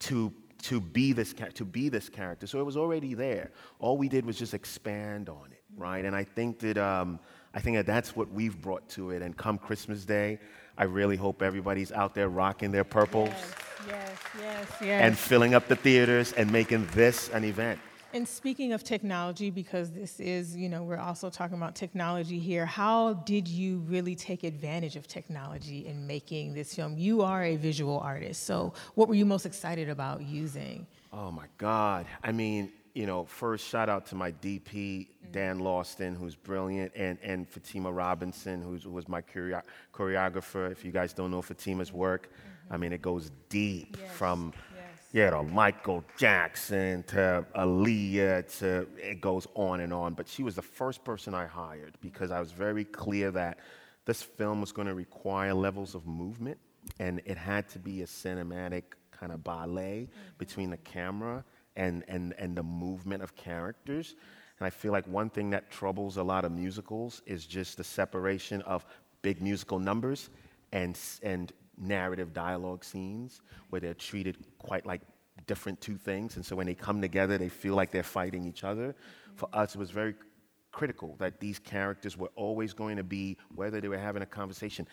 [0.00, 0.32] to,
[0.62, 2.46] to, be this, to be this character.
[2.46, 3.50] So it was already there.
[3.78, 6.04] All we did was just expand on it, right?
[6.04, 7.18] And I think that, um,
[7.52, 9.22] I think that that's what we've brought to it.
[9.22, 10.38] And come Christmas Day,
[10.78, 13.34] I really hope everybody's out there rocking their purples
[13.86, 15.02] Yes, yes, yes.
[15.02, 17.80] and filling up the theaters and making this an event.
[18.12, 22.66] And speaking of technology, because this is, you know, we're also talking about technology here,
[22.66, 26.98] how did you really take advantage of technology in making this film?
[26.98, 30.88] You are a visual artist, so what were you most excited about using?
[31.12, 32.06] Oh my God.
[32.24, 35.30] I mean, you know, first shout out to my DP, mm-hmm.
[35.30, 39.62] Dan Laustsen, who's brilliant, and, and Fatima Robinson, who's, who was my choreo-
[39.94, 40.70] choreographer.
[40.72, 42.74] If you guys don't know Fatima's work, mm-hmm.
[42.74, 44.52] I mean, it goes deep Yes, from.
[45.12, 50.14] Yeah, to Michael Jackson to Aaliyah to, it goes on and on.
[50.14, 53.58] But she was the first person I hired because I was very clear that
[54.04, 56.58] this film was going to require levels of movement
[56.98, 60.20] and it had to be a cinematic kind of ballet mm-hmm.
[60.38, 61.44] between the camera
[61.76, 64.14] and, and, and the movement of characters.
[64.58, 67.84] And I feel like one thing that troubles a lot of musicals is just the
[67.84, 68.84] separation of
[69.22, 70.30] big musical numbers
[70.72, 73.40] and, and narrative dialogue scenes
[73.70, 75.00] where they're treated quite like
[75.46, 76.36] different two things.
[76.36, 78.94] And so when they come together, they feel like they're fighting each other.
[79.34, 80.14] For us, it was very
[80.72, 84.86] critical that these characters were always going to be, whether they were having a conversation,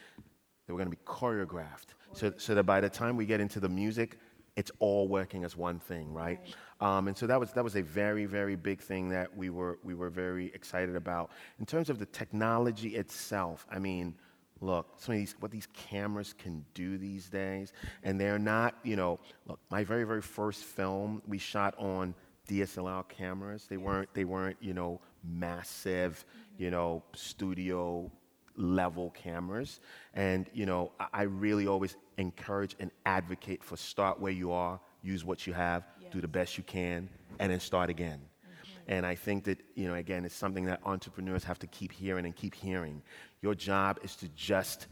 [0.66, 1.94] they were going to be choreographed.
[2.14, 4.18] So, so that by the time we get into the music,
[4.56, 6.40] it's all working as one thing, right?
[6.82, 9.78] Um, and so that was, that was a very, very big thing that we were,
[9.84, 11.30] we were very excited about.
[11.60, 14.16] In terms of the technology itself, I mean,
[14.62, 18.96] look, some of these, what these cameras can do these days, and they're not, you
[18.96, 22.16] know, look, my very, very first film we shot on
[22.48, 23.68] DSLR cameras.
[23.70, 26.64] They weren't, they weren't, you know, massive, mm-hmm.
[26.64, 28.12] you know, studio
[28.56, 29.80] level cameras.
[30.14, 34.80] And, you know, I, I really always encourage and advocate for start where you are,
[35.04, 38.20] use what you have, do the best you can, and then start again.
[38.20, 38.92] Mm-hmm.
[38.92, 42.26] And I think that, you know, again, it's something that entrepreneurs have to keep hearing
[42.26, 43.02] and keep hearing.
[43.42, 44.88] Your job is to just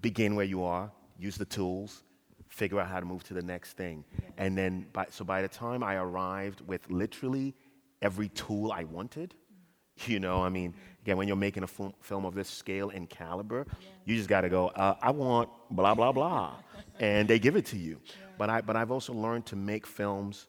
[0.00, 2.02] begin where you are, use the tools,
[2.48, 4.04] figure out how to move to the next thing.
[4.36, 7.54] And then, by, so by the time I arrived with literally
[8.02, 9.34] every tool I wanted,
[10.06, 13.08] you know, I mean, again, when you're making a film, film of this scale and
[13.08, 13.66] caliber,
[14.04, 16.54] you just got to go, uh, I want blah, blah, blah.
[17.00, 18.00] and they give it to you.
[18.36, 20.46] But, I, but I've also learned to make films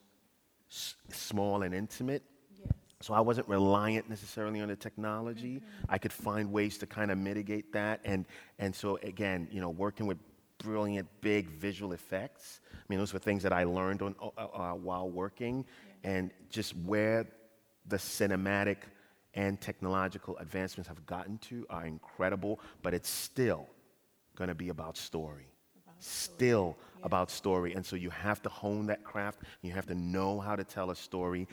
[0.72, 2.24] s- small and intimate.
[3.02, 5.62] So I wasn't reliant necessarily on the technology.
[5.90, 8.00] I could find ways to kind of mitigate that.
[8.06, 8.26] And,
[8.60, 10.18] and so, again, you know, working with
[10.60, 12.60] brilliant, big visual effects.
[12.72, 15.66] I mean, those were things that I learned on, uh, uh, while working.
[16.04, 17.28] And just where
[17.88, 18.78] the cinematic
[19.34, 23.68] and technological advancements have gotten to are incredible, but it's still
[24.36, 25.48] going to be about story.
[26.02, 27.74] still about story.
[27.74, 29.42] And so you have to hone that craft.
[29.62, 31.48] You have to know how to tell a story.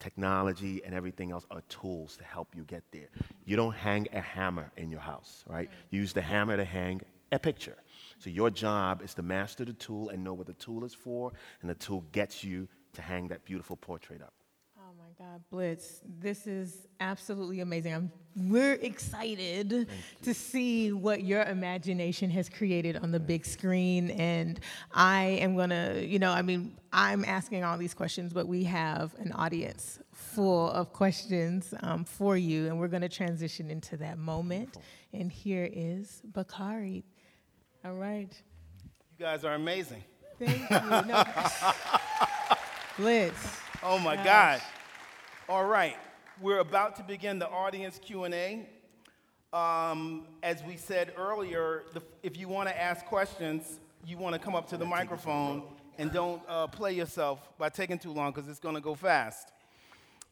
[0.00, 3.08] Technology and everything else are tools to help you get there.
[3.44, 5.68] You don't hang a hammer in your house, right?
[5.90, 7.00] You use the hammer to hang
[7.32, 7.76] a picture.
[8.18, 11.32] So your job is to master the tool and know what the tool is for,
[11.60, 14.32] and the tool gets you to hang that beautiful portrait up.
[14.78, 17.94] Oh my God, Blitz, this is absolutely amazing.
[17.94, 19.88] I'm, we're excited
[20.22, 24.10] to see what your imagination has created on the big screen.
[24.10, 24.60] And
[24.92, 28.64] I am going to, you know, I mean, I'm asking all these questions, but we
[28.64, 32.66] have an audience full of questions um, for you.
[32.66, 34.78] And we're going to transition into that moment.
[35.12, 37.04] And here is Bakari.
[37.84, 38.30] All right.
[39.18, 40.04] You guys are amazing.
[40.38, 41.08] Thank you.
[41.08, 41.24] No.
[42.96, 43.60] Blitz.
[43.82, 44.24] Oh my Gosh.
[44.58, 44.62] God.
[45.48, 45.96] All right,
[46.40, 48.66] we're about to begin the audience Q&A.
[49.52, 54.38] Um, as we said earlier, the, if you want to ask questions, you want to
[54.38, 55.62] come up to the microphone
[55.96, 59.52] and don't uh, play yourself by taking too long because it's going to go fast.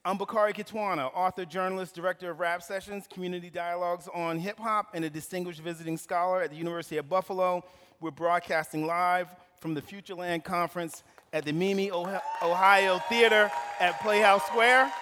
[0.04, 5.04] I'm Bakari Kitwana, author, journalist, director of Rap Sessions, Community Dialogues on Hip Hop, and
[5.04, 7.64] a distinguished visiting scholar at the University of Buffalo.
[8.00, 14.92] We're broadcasting live from the Futureland Conference at the Mimi, Ohio Theater at Playhouse Square.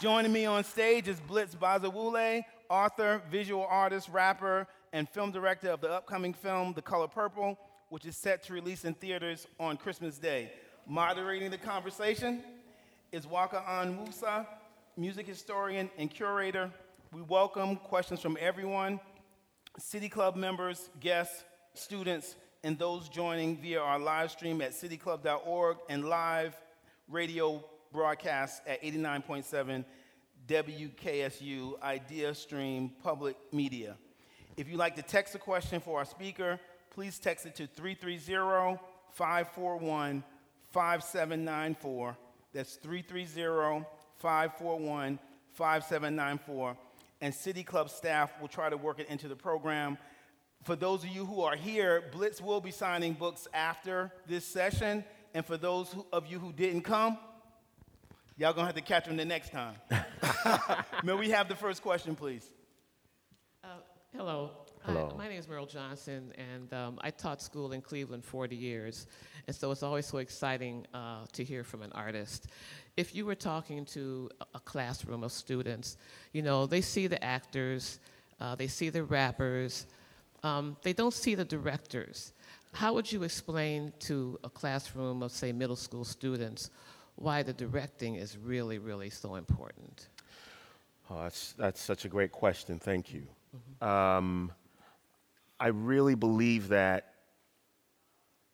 [0.00, 5.80] Joining me on stage is Blitz Bazawule, author, visual artist, rapper, and film director of
[5.80, 10.18] the upcoming film The Color Purple, which is set to release in theaters on Christmas
[10.18, 10.52] Day.
[10.86, 12.42] Moderating the conversation
[13.12, 14.46] is Nwaka Onwusa,
[14.96, 16.70] music historian and curator.
[17.12, 18.98] We welcome questions from everyone,
[19.78, 26.04] City Club members, guests, students, and those joining via our live stream at cityclub.org and
[26.08, 26.56] live
[27.08, 29.84] radio broadcast at 89.7
[30.48, 33.96] WKSU Idea Stream Public Media.
[34.56, 36.58] If you'd like to text a question for our speaker,
[36.90, 38.80] please text it to 330
[39.12, 40.24] 541
[40.72, 42.16] 5794.
[42.52, 45.18] That's 330 541
[45.52, 46.76] 5794.
[47.20, 49.96] And City Club staff will try to work it into the program.
[50.64, 55.04] For those of you who are here, Blitz will be signing books after this session.
[55.34, 57.18] And for those of you who didn't come,
[58.36, 59.74] y'all gonna have to catch him the next time.
[61.04, 62.46] May we have the first question, please?
[63.62, 63.68] Uh,
[64.16, 64.50] hello.
[64.84, 65.08] Hello.
[65.12, 69.06] Hi, my name is Merle Johnson, and um, I taught school in Cleveland 40 years.
[69.46, 72.48] And so it's always so exciting uh, to hear from an artist.
[72.96, 75.96] If you were talking to a- a classroom of students,
[76.32, 78.00] you know, they see the actors,
[78.40, 79.86] uh, they see the rappers,
[80.42, 82.32] um, they don't see the directors.
[82.72, 86.70] How would you explain to a classroom of, say, middle school students
[87.16, 90.08] why the directing is really, really so important?
[91.10, 92.78] Oh, that's, that's such a great question.
[92.78, 93.26] Thank you.
[93.86, 94.52] Um,
[95.60, 97.14] I really believe that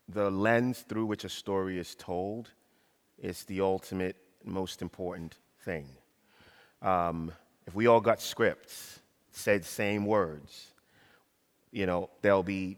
[0.09, 2.51] the lens through which a story is told
[3.19, 5.87] is the ultimate, most important thing.
[6.83, 7.33] Um,
[7.67, 10.69] if we all got scripts, said same words,
[11.71, 12.77] you know, there'll be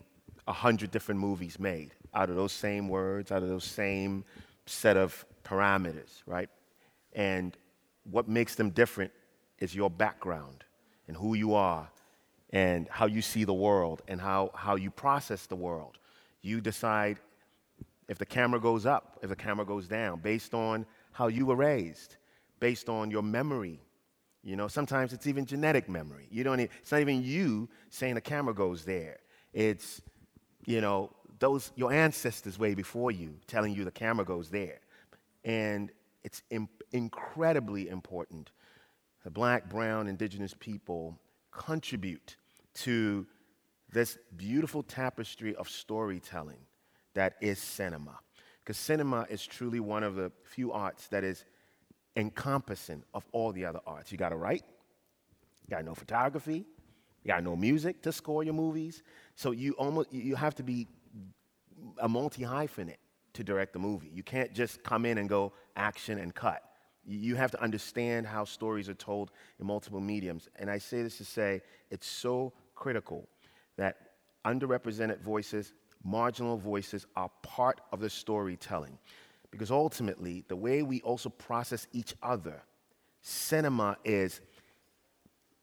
[0.49, 4.25] a hundred different movies made out of those same words, out of those same
[4.67, 6.49] set of parameters, right?
[7.13, 7.57] And
[8.05, 9.13] what makes them different
[9.59, 10.65] is your background
[11.09, 11.91] and who you are
[12.51, 15.99] and how you see the world and how, how you process the world.
[16.43, 17.19] You decide
[18.09, 21.57] if the camera goes up, if the camera goes down, based on how you were
[21.57, 22.17] raised,
[22.59, 23.81] based on your memory.
[24.43, 26.27] You know, sometimes it's even genetic memory.
[26.31, 26.61] You don't.
[26.61, 29.19] Even, it's not even you saying the camera goes there.
[29.53, 30.01] It's,
[30.65, 34.80] you know, those your ancestors way before you telling you the camera goes there,
[35.45, 35.91] and
[36.23, 36.43] it's
[36.93, 38.51] incredibly important.
[39.25, 41.19] The black, brown, indigenous people
[41.51, 42.37] contribute
[42.75, 43.27] to
[43.91, 46.61] this beautiful tapestry of storytelling
[47.15, 48.19] that is cinema.
[48.63, 51.45] Because cinema is truly one of the few arts that is
[52.17, 54.13] encompassing of all the other arts.
[54.13, 54.63] You got to write,
[55.63, 56.67] you got to know photography,
[57.23, 59.03] you got to know music to score your movies.
[59.35, 60.87] So you almost you have to be
[61.99, 62.97] a multi hyphenate
[63.41, 64.11] to direct the movie.
[64.15, 66.63] You can't just come in and go action and cut.
[67.07, 70.49] You- have to understand how stories are told in multiple mediums.
[70.57, 73.27] And I say this to say it's so critical
[73.77, 73.97] that
[74.45, 75.73] underrepresented voices,
[76.05, 78.99] marginal voices are part of the storytelling.
[79.51, 82.63] Because ultimately, the way we also process each other,
[83.23, 84.41] cinema is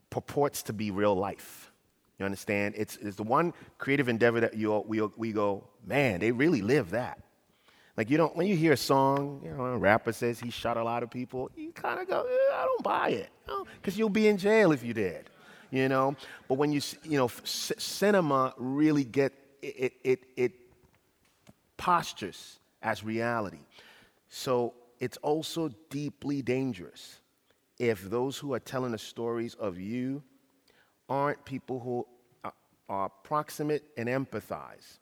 [0.10, 1.72] purports to be real life.
[2.18, 2.74] You understand?
[2.76, 6.90] It's, it's the one creative endeavor that you, we, we go, man, they really live
[6.90, 7.22] that.
[7.98, 10.78] Like you don't, when you hear a song, you know, a rapper says he shot
[10.78, 13.30] a lot of people, you kind of go, eh, I don't buy it,
[13.82, 15.32] because you'll be in jail if you did,
[15.72, 16.16] you know.
[16.48, 19.34] But when you, you know, c- cinema really get,
[19.64, 20.52] it, it, it
[21.76, 23.66] postures as reality.
[24.30, 27.20] So it's also deeply dangerous
[27.80, 30.22] if those who are telling the stories of you
[31.10, 32.06] aren't people who
[32.90, 35.00] are proximate and empathize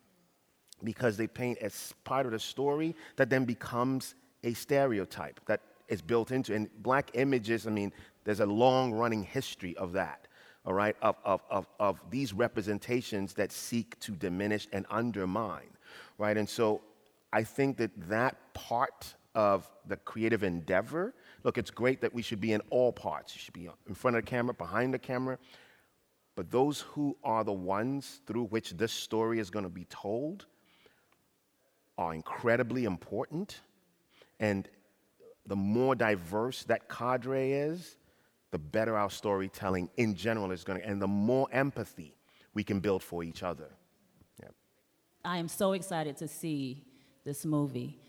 [0.83, 6.01] because they paint as part of the story that then becomes a stereotype that is
[6.01, 7.91] built into and black images i mean
[8.23, 10.27] there's a long running history of that
[10.65, 15.69] all right of, of, of, of these representations that seek to diminish and undermine
[16.17, 16.37] right?
[16.37, 16.81] And so
[17.31, 21.13] i think that that part of the creative endeavor
[21.43, 23.35] look it's great that we should be in all parts.
[23.35, 25.37] You should be in front of the camera behind the camera.
[26.35, 30.47] But those who are the ones through which this story is going to be told
[31.97, 33.61] are incredibly important.
[34.39, 34.67] And
[35.45, 37.97] the more diverse that cadre is,
[38.51, 42.15] the better our storytelling in general is going to, and the more empathy
[42.53, 43.69] we can build for each other.
[44.41, 44.49] Yeah.
[45.23, 46.85] I am so excited to see
[47.23, 47.99] this movie.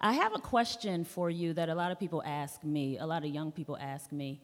[0.00, 3.24] I have a question for you that a lot of people ask me, a lot
[3.24, 4.40] of young people ask me,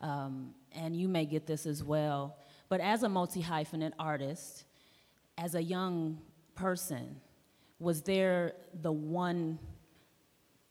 [0.00, 2.36] um, and you may get this as well.
[2.68, 4.64] But as a multi hyphenate artist,
[5.36, 6.20] as a young
[6.54, 7.20] person,
[7.80, 8.52] was there
[8.82, 9.58] the one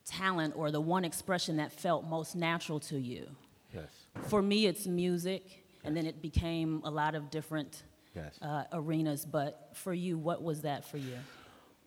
[0.06, 3.28] talent or the one expression that felt most natural to you?
[3.74, 3.90] Yes.
[4.28, 5.58] For me, it's music, yes.
[5.84, 7.84] and then it became a lot of different
[8.16, 8.38] yes.
[8.42, 9.26] uh, arenas.
[9.26, 11.18] But for you, what was that for you?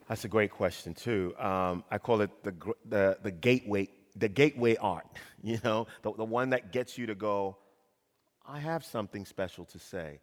[0.09, 1.35] That's a great question too.
[1.39, 2.55] Um, I call it the,
[2.85, 5.07] the, the gateway the gateway art.
[5.45, 7.57] You know, the, the one that gets you to go,
[8.47, 10.21] I have something special to say.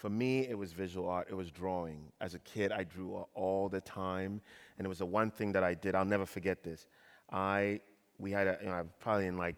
[0.00, 2.10] For me, it was visual art, it was drawing.
[2.22, 4.40] As a kid, I drew all the time,
[4.78, 5.94] and it was the one thing that I did.
[5.94, 6.86] I'll never forget this.
[7.30, 7.80] I,
[8.18, 9.56] we had a, you know, probably in like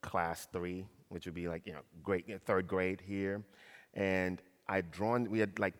[0.00, 3.42] class three, which would be like, you know, grade, third grade here,
[3.92, 5.74] and I'd drawn, we had like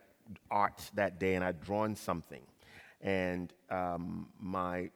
[0.51, 2.43] art that day, and I'd drawn something.
[3.01, 4.91] And um, my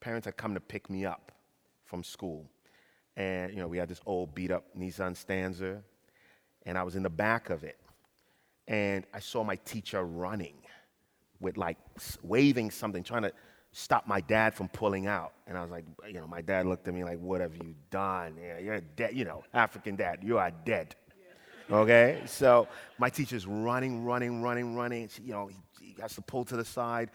[0.00, 1.30] parents had come to pick me up
[1.84, 2.50] from school.
[3.16, 5.84] And, you know, we had this old beat up Nissan Stanza,
[6.64, 7.78] and I was in the back of it
[8.68, 10.54] and I saw my teacher running
[11.40, 11.76] with like
[12.22, 13.32] waving something, trying to
[13.72, 15.32] stop my dad from pulling out.
[15.46, 17.74] And I was like, you know, my dad looked at me like, what have you
[17.90, 18.34] done?
[18.40, 20.94] Yeah, you're dead, you know, African dad, you are dead.
[21.70, 22.22] Okay?
[22.26, 25.08] So my teacher's running, running, running, running.
[25.08, 27.10] She, you know, he, he, has to pull to the side.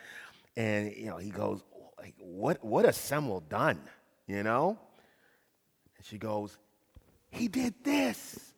[0.56, 1.62] And, you know, he goes,
[2.20, 3.80] what, what has Samuel done?
[4.28, 4.78] You know?
[5.97, 6.58] And she goes,
[7.30, 8.51] he did this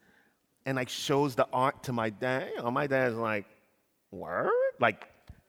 [0.66, 2.52] and like shows the art to my dad.
[2.56, 3.46] You know, my dad's like,
[4.12, 4.52] word?
[4.80, 5.08] Like,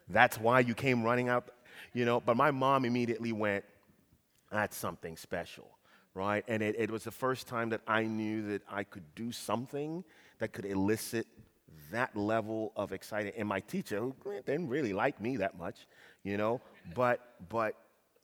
[0.08, 1.50] that's why you came running out,
[1.92, 2.20] you know?
[2.20, 3.64] But my mom immediately went,
[4.50, 5.68] that's something special,
[6.14, 6.44] right?
[6.48, 10.04] And it, it was the first time that I knew that I could do something
[10.38, 11.26] that could elicit
[11.90, 13.36] that level of excitement.
[13.38, 15.86] And my teacher, who eh, didn't really like me that much,
[16.22, 16.60] you know,
[16.94, 17.74] but, but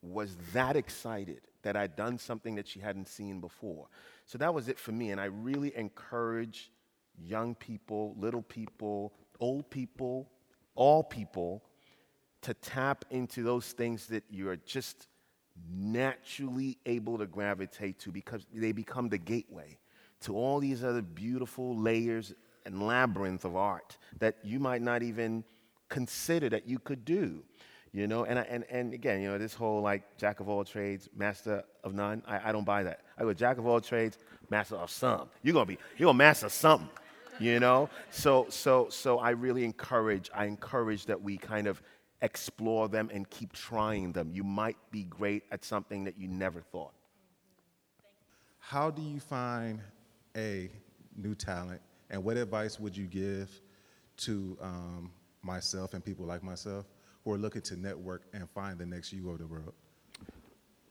[0.03, 3.86] was that excited that I'd done something that she hadn't seen before.
[4.26, 5.11] So that was it for me.
[5.11, 6.70] And I really encourage
[7.25, 10.29] young people, little people, old people,
[10.75, 11.62] all people,
[12.43, 15.09] to tap into those things that you're just
[15.71, 19.77] naturally able to gravitate to because they become the gateway
[20.21, 22.33] to all these other beautiful layers
[22.64, 25.45] and labyrinth of art that you might not even
[25.89, 27.43] consider that you could do
[27.93, 28.25] you know?
[28.25, 31.64] And, I, and, and again you know this whole like jack of all trades master
[31.83, 33.01] of none I, I don't buy that.
[33.18, 34.18] I go jack of all trades
[34.49, 35.29] master of some.
[35.43, 36.89] You're gonna be you're gonna master something
[37.41, 37.88] you know?
[38.11, 41.82] So, so, so I really encourage, I encourage that we kind of
[42.22, 44.30] explore them and keep trying them.
[44.32, 46.93] You might be great at something that you never thought.
[48.59, 49.80] How do you find
[50.36, 50.70] a
[51.16, 51.80] new talent,
[52.11, 53.51] and what advice would you give
[54.18, 55.11] to um,
[55.43, 56.86] myself and people like myself
[57.24, 59.72] who are looking to network and find the next you of the world?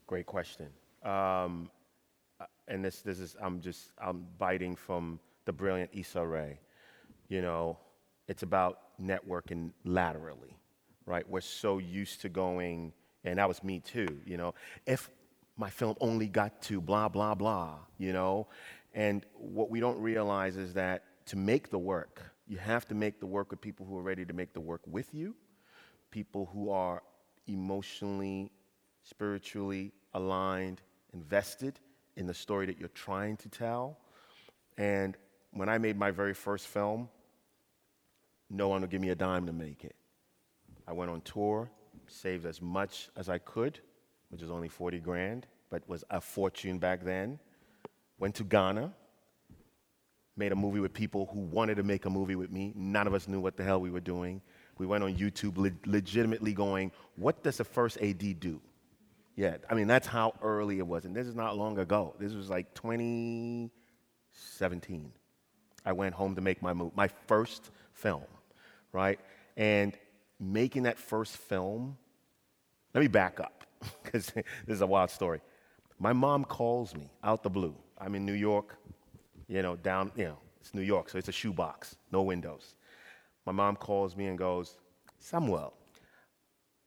[0.08, 0.68] Great question.
[1.04, 1.70] Um,
[2.42, 5.20] uh, and this, this is, I'm just, I'm biting from
[5.50, 6.60] the brilliant Issa Rae.
[7.28, 7.80] You know,
[8.28, 10.56] it's about networking laterally,
[11.08, 11.28] right?
[11.28, 12.94] We're so used to going,
[13.24, 14.54] and that was me too, you know,
[14.86, 15.10] if
[15.58, 18.48] my film only got to blah, blah, blah, you know?
[18.94, 23.20] And what we don't realize is that to make the work, you have to make
[23.20, 25.34] the work with people who are ready to make the work with you,
[26.12, 27.02] people who are
[27.48, 28.52] emotionally,
[29.02, 30.82] spiritually aligned,
[31.12, 31.80] invested
[32.18, 33.98] in the story that you're trying to tell.
[34.78, 35.18] And
[35.52, 37.10] when I made my very first film,
[38.50, 39.96] no one would give me a dime to make it.
[40.88, 41.70] I went on tour,
[42.08, 43.80] saved as much as I could,
[44.30, 47.40] which was only 40 grand, but was a fortune back then.
[48.18, 48.92] Went to Ghana,
[50.36, 52.74] made a movie with people who wanted to make a movie with me.
[52.76, 54.42] None of us knew what the hell we were doing.
[54.78, 58.60] We went on YouTube le- legitimately going, what does the first AD do?
[59.36, 61.06] Yeah, I mean, that's how early it was.
[61.06, 62.16] And this is not long ago.
[62.20, 65.12] This was like 2017.
[65.86, 68.24] I went home to make my move, my first film,
[68.92, 69.20] right?
[69.58, 69.94] And
[70.40, 71.98] making that first film,
[72.94, 73.66] let me back up
[74.04, 75.42] because this is a wild story.
[76.00, 77.76] My mom calls me out the blue.
[77.98, 78.78] I'm in New York,
[79.48, 82.76] you know, down, you know, it's New York, so it's a shoebox, no windows.
[83.46, 84.78] My mom calls me and goes,
[85.20, 85.74] Samuel,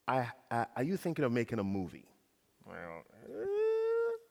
[0.08, 2.04] I, I, are you thinking of making a movie?
[2.66, 3.46] Well, uh,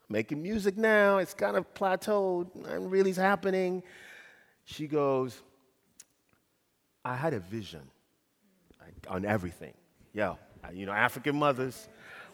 [0.09, 3.84] making music now, it's kind of plateaued, nothing really's happening.
[4.72, 5.41] She goes,
[7.03, 7.82] I had a vision
[9.07, 9.74] on everything.
[10.13, 10.36] Yeah,
[10.74, 11.88] you know, African mothers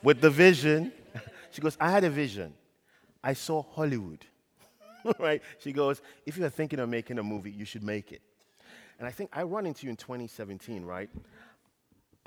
[0.04, 0.92] with the vision.
[1.50, 2.54] She goes, I had a vision.
[3.24, 4.24] I saw Hollywood.
[5.20, 5.42] right?
[5.60, 8.22] She goes, if you're thinking of making a movie, you should make it.
[9.00, 11.10] And I think I run into you in 2017, right?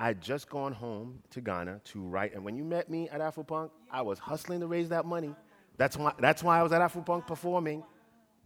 [0.01, 3.69] I'd just gone home to Ghana to write, and when you met me at Afropunk,
[3.89, 5.33] I was hustling to raise that money.
[5.77, 7.83] That's why, that's why I was at Afropunk performing.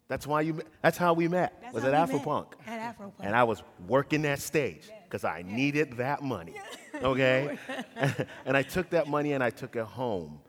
[0.07, 0.61] That's why you.
[0.81, 1.59] That's how we met.
[1.61, 2.53] That's was at Afropunk.
[2.67, 3.13] at Afropunk.
[3.21, 6.55] And I was working that stage because I needed that money.
[7.03, 7.57] Okay.
[8.45, 10.39] and I took that money and I took it home.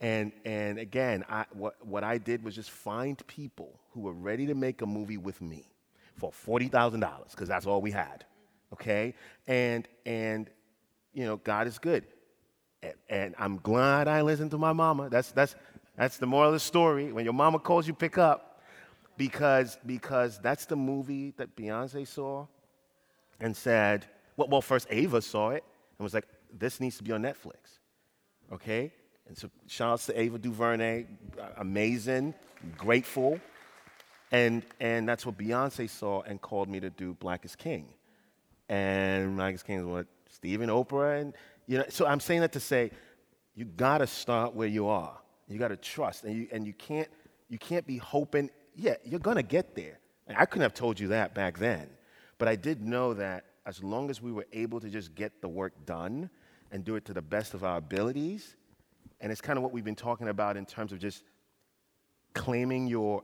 [0.00, 4.46] And and again, I, what what I did was just find people who were ready
[4.46, 5.70] to make a movie with me
[6.14, 8.24] for forty thousand dollars because that's all we had.
[8.72, 9.14] Okay.
[9.46, 10.48] And and
[11.12, 12.06] you know God is good.
[12.82, 15.10] And, and I'm glad I listened to my mama.
[15.10, 15.54] That's that's
[15.98, 17.12] that's the moral of the story.
[17.12, 18.49] When your mama calls you, pick up
[19.20, 22.46] because, because that's the movie that Beyonce saw
[23.38, 24.06] and said,
[24.38, 25.62] well, well, first Ava saw it
[25.98, 27.80] and was like, this needs to be on Netflix.
[28.50, 28.90] Okay?
[29.28, 31.04] And so shout out to Ava DuVernay,
[31.58, 32.32] amazing,
[32.78, 33.38] grateful.
[34.32, 37.92] And, and that's what Beyonce saw and called me to do Black is King.
[38.70, 41.34] And Black is King is what Steven Oprah and
[41.66, 41.84] you know.
[41.90, 42.90] So I'm saying that to say,
[43.54, 45.18] you gotta start where you are.
[45.48, 47.08] You gotta trust, and you and you can't
[47.48, 48.48] you can't be hoping
[48.80, 49.98] yeah, you're going to get there.
[50.26, 51.88] And I couldn't have told you that back then.
[52.38, 55.48] But I did know that as long as we were able to just get the
[55.48, 56.30] work done
[56.72, 58.56] and do it to the best of our abilities,
[59.20, 61.22] and it's kind of what we've been talking about in terms of just
[62.32, 63.22] claiming your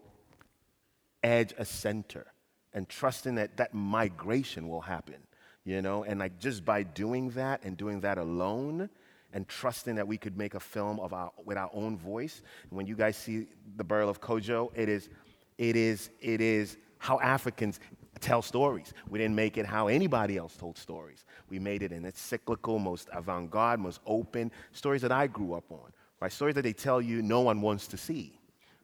[1.22, 2.26] edge a center
[2.74, 5.16] and trusting that that migration will happen,
[5.64, 6.04] you know?
[6.04, 8.90] And like just by doing that and doing that alone,
[9.32, 12.40] and trusting that we could make a film of our, with our own voice.
[12.70, 13.46] When you guys see
[13.76, 15.10] the Burial of Kojo, it is
[15.58, 17.80] it is, it is how Africans
[18.20, 18.92] tell stories.
[19.08, 21.24] We didn't make it how anybody else told stories.
[21.48, 25.54] We made it in its cyclical, most avant garde, most open stories that I grew
[25.54, 26.32] up on, right?
[26.32, 28.38] Stories that they tell you no one wants to see,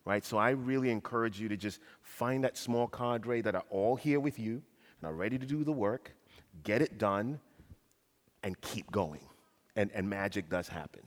[0.05, 0.25] right?
[0.25, 4.21] So I really encourage you to just find that small cadre that are all here
[4.21, 4.63] with you
[5.01, 6.13] and are ready to do the work,
[6.63, 7.41] get it done,
[8.43, 9.21] and keep going.
[9.77, 11.03] And, and magic does happen.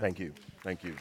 [0.00, 0.32] Thank you.
[0.64, 0.96] Thank you.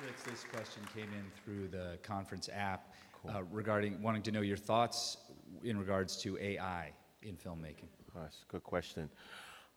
[0.00, 3.30] Blitz, this question came in through the conference app cool.
[3.30, 5.18] uh, regarding wanting to know your thoughts
[5.62, 6.90] in regards to AI
[7.22, 7.88] in filmmaking.
[8.16, 9.10] Oh, that's a good question.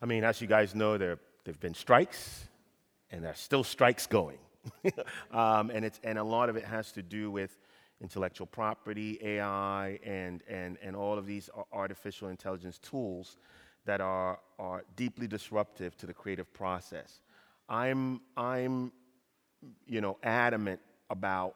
[0.01, 2.45] I mean, as you guys know, there have been strikes,
[3.11, 4.37] and there are still strikes going.
[5.31, 7.57] um, and, it's, and a lot of it has to do with
[7.99, 13.35] intellectual property, AI, and, and, and all of these artificial intelligence tools
[13.83, 17.19] that are, are deeply disruptive to the creative process.
[17.67, 18.93] I'm, I'm
[19.85, 21.55] you know, adamant about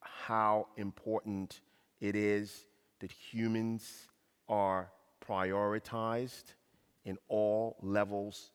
[0.00, 1.60] how important
[2.00, 2.64] it is
[3.00, 4.08] that humans
[4.48, 4.90] are
[5.26, 6.54] prioritized
[7.04, 8.50] in all levels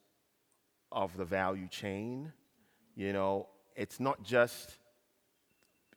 [0.92, 2.32] of the value chain.
[2.96, 4.78] You know, it's not just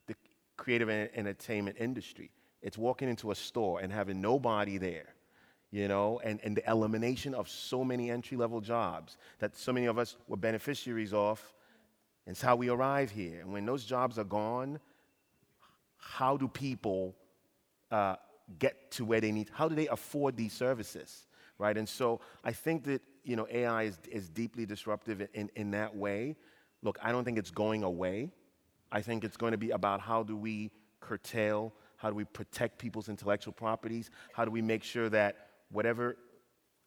[0.07, 0.15] the
[0.55, 2.31] creative and entertainment industry.
[2.61, 5.13] It's walking into a store and having nobody there,
[5.71, 9.85] you know, and, and the elimination of so many entry level jobs that so many
[9.85, 11.41] of us were beneficiaries of
[12.27, 13.39] it's how we arrive here.
[13.41, 14.79] And when those jobs are gone,
[15.97, 17.15] how do people
[17.89, 18.15] uh,
[18.59, 19.49] get to where they need?
[19.53, 21.25] How do they afford these services,
[21.57, 21.77] right?
[21.77, 25.95] And so I think that you know AI is, is deeply disruptive in, in that
[25.95, 26.35] way.
[26.83, 28.29] Look, I don't think it's going away.
[28.91, 32.77] I think it's going to be about how do we curtail, how do we protect
[32.77, 36.17] people's intellectual properties, how do we make sure that whatever,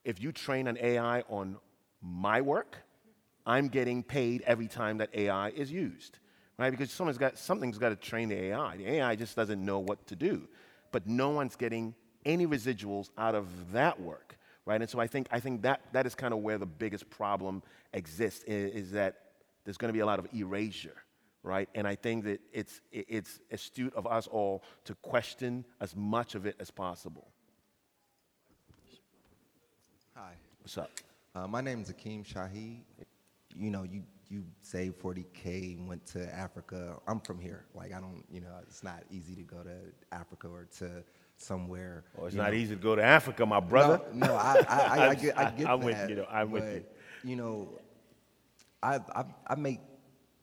[0.04, 1.56] if you train an AI on
[2.00, 2.76] my work,
[3.46, 6.18] I'm getting paid every time that AI is used,
[6.58, 6.70] right?
[6.70, 8.76] Because someone's got, something's got to train the AI.
[8.76, 10.48] The AI just doesn't know what to do.
[10.92, 14.36] But no one's getting any residuals out of that work,
[14.66, 14.80] right?
[14.80, 17.62] And so I think, I think that, that is kind of where the biggest problem
[17.92, 19.16] exists, is, is that
[19.64, 20.96] there's going to be a lot of erasure,
[21.42, 21.68] right?
[21.74, 26.46] And I think that it's, it's astute of us all to question as much of
[26.46, 27.28] it as possible.
[30.14, 30.32] Hi.
[30.60, 30.90] What's up?
[31.34, 32.80] Uh, my name is Akeem Shahi.
[33.56, 36.96] You know, you you saved 40k and went to Africa.
[37.08, 37.64] I'm from here.
[37.74, 39.76] Like I don't, you know, it's not easy to go to
[40.12, 41.02] Africa or to
[41.36, 42.04] somewhere.
[42.16, 42.58] Well, it's not know.
[42.58, 44.00] easy to go to Africa, my brother.
[44.12, 45.86] No, no I, I, I, I get, I I'm- get I'm that.
[45.86, 46.26] with you, though.
[46.30, 46.84] I'm with you.
[47.30, 47.68] You know,
[48.82, 49.80] I, I, I make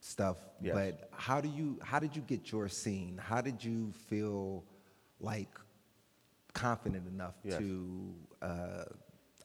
[0.00, 0.74] stuff, Yes.
[0.74, 3.18] but how do you, how did you get your scene?
[3.22, 4.64] How did you feel
[5.20, 5.48] like
[6.52, 7.58] confident enough Yes.
[7.58, 8.84] to, uh,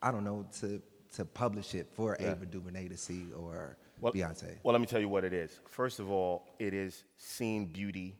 [0.01, 0.81] I don't know, to,
[1.13, 2.31] to publish it for Yeah.
[2.31, 4.59] Ava DuVernay to see or Well, Beyonce?
[4.63, 5.59] Well, let me tell you what it is.
[5.65, 8.17] First of all, it is seeing beauty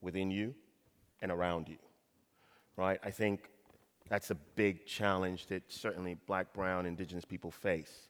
[0.00, 0.54] within you
[1.20, 1.78] and around you,
[2.76, 2.98] right?
[3.02, 3.50] I think
[4.08, 8.08] that's a big challenge that certainly black, brown, indigenous people face.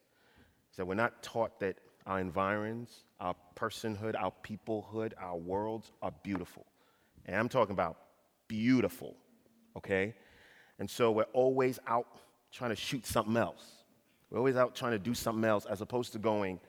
[0.70, 6.12] Is that we're not taught that our environs, our personhood, our peoplehood, our worlds are
[6.22, 6.66] beautiful.
[7.24, 7.96] And I'm talking about
[8.46, 9.16] beautiful,
[9.76, 10.14] okay?
[10.78, 12.06] And so we're always out
[12.52, 13.75] trying to shoot something else.
[14.30, 16.60] We're always out trying to do something else as opposed to going,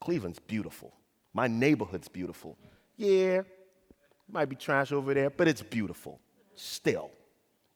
[0.00, 0.94] Cleveland's beautiful.
[1.32, 2.56] My neighborhood's beautiful.
[2.96, 3.42] Yeah,
[4.30, 6.20] might be trash over there, but it's beautiful
[6.54, 7.10] still.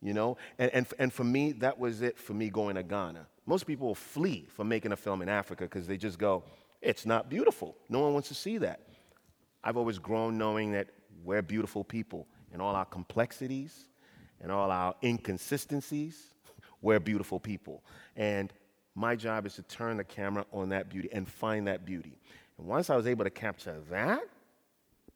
[0.00, 0.36] You know?
[0.58, 3.26] And, and, and for me, that was it for me going to Ghana.
[3.46, 6.44] Most people will flee from making a film in Africa because they just go,
[6.80, 7.76] it's not beautiful.
[7.88, 8.80] No one wants to see that.
[9.62, 10.88] I've always grown knowing that
[11.24, 13.88] we're beautiful people in all our complexities
[14.40, 16.34] and all our inconsistencies.
[16.82, 17.82] We're beautiful people.
[18.16, 18.52] And
[18.94, 22.18] my job is to turn the camera on that beauty and find that beauty.
[22.58, 24.22] And once I was able to capture that,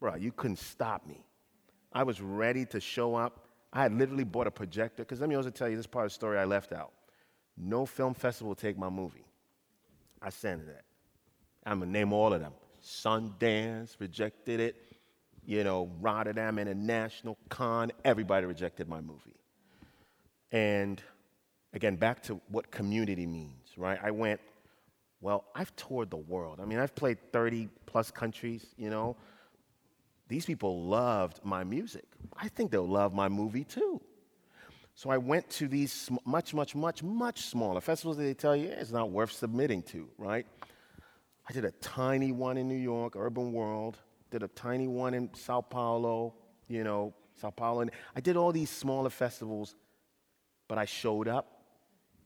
[0.01, 1.24] bro, you couldn't stop me.
[1.93, 3.47] I was ready to show up.
[3.72, 6.11] I had literally bought a projector, because let me also tell you this part of
[6.11, 6.93] the story I left out.
[7.57, 9.24] No film festival will take my movie.
[10.22, 10.85] I sent it.
[11.64, 12.53] I'm gonna name all of them.
[12.83, 14.76] Sundance rejected it.
[15.45, 19.37] You know, Rotterdam International, Cannes, everybody rejected my movie.
[20.53, 21.03] And
[21.72, 23.99] again, back to what community means, right?
[24.03, 24.41] I went,
[25.20, 26.61] well, I've toured the world.
[26.61, 29.16] I mean, I've played 30 plus countries, you know.
[30.29, 32.05] These people loved my music.
[32.37, 34.01] I think they'll love my movie too.
[34.95, 38.68] So I went to these much, much, much, much smaller festivals that they tell you
[38.68, 40.45] "Eh, it's not worth submitting to, right?
[41.49, 43.97] I did a tiny one in New York, Urban World,
[44.31, 46.35] did a tiny one in Sao Paulo,
[46.68, 47.81] you know, Sao Paulo.
[47.81, 49.76] And I did all these smaller festivals,
[50.66, 51.57] but I showed up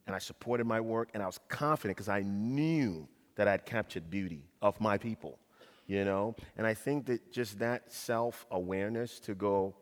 [0.07, 4.11] and I supported my work and I was confident because I knew that I'd captured
[4.11, 5.39] beauty of my people,
[5.87, 6.35] you know?
[6.57, 9.75] And I think that just that self awareness to go,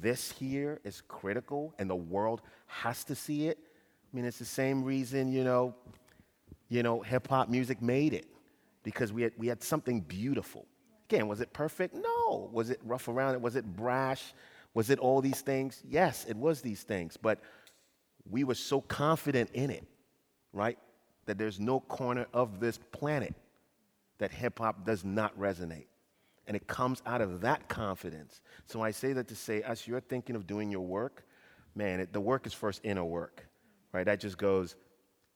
[0.00, 3.58] this here is critical and the world has to see it.
[4.12, 5.74] I mean, it's the same reason, you know,
[6.68, 8.26] you know, hip hop music made it
[8.82, 10.66] because we had, we had something beautiful.
[11.08, 11.94] Again, was it perfect?
[11.94, 12.50] No.
[12.52, 13.40] Was it rough around it?
[13.40, 14.32] Was it brash?
[14.74, 15.82] Was it all these things?
[15.88, 17.16] Yes, it was these things.
[17.16, 17.40] But
[18.28, 19.86] we were so confident in it,
[20.52, 20.78] right?
[21.26, 23.34] That there's no corner of this planet
[24.18, 25.86] that hip hop does not resonate.
[26.46, 28.40] And it comes out of that confidence.
[28.66, 31.24] So I say that to say, as you're thinking of doing your work,
[31.74, 33.46] man, it, the work is first inner work,
[33.92, 34.04] right?
[34.04, 34.76] That just goes,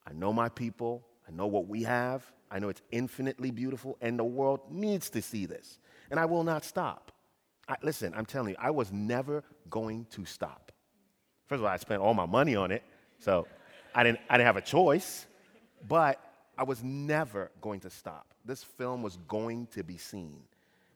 [0.06, 4.18] I know my people, I know what we have, I know it's infinitely beautiful, and
[4.18, 5.78] the world needs to see this.
[6.10, 7.12] And I will not stop.
[7.68, 10.63] I, listen, I'm telling you, I was never going to stop.
[11.46, 12.82] First of all, I spent all my money on it,
[13.18, 13.46] so
[13.94, 15.26] I didn't, I didn't have a choice,
[15.86, 16.20] but
[16.56, 18.32] I was never going to stop.
[18.44, 20.40] This film was going to be seen.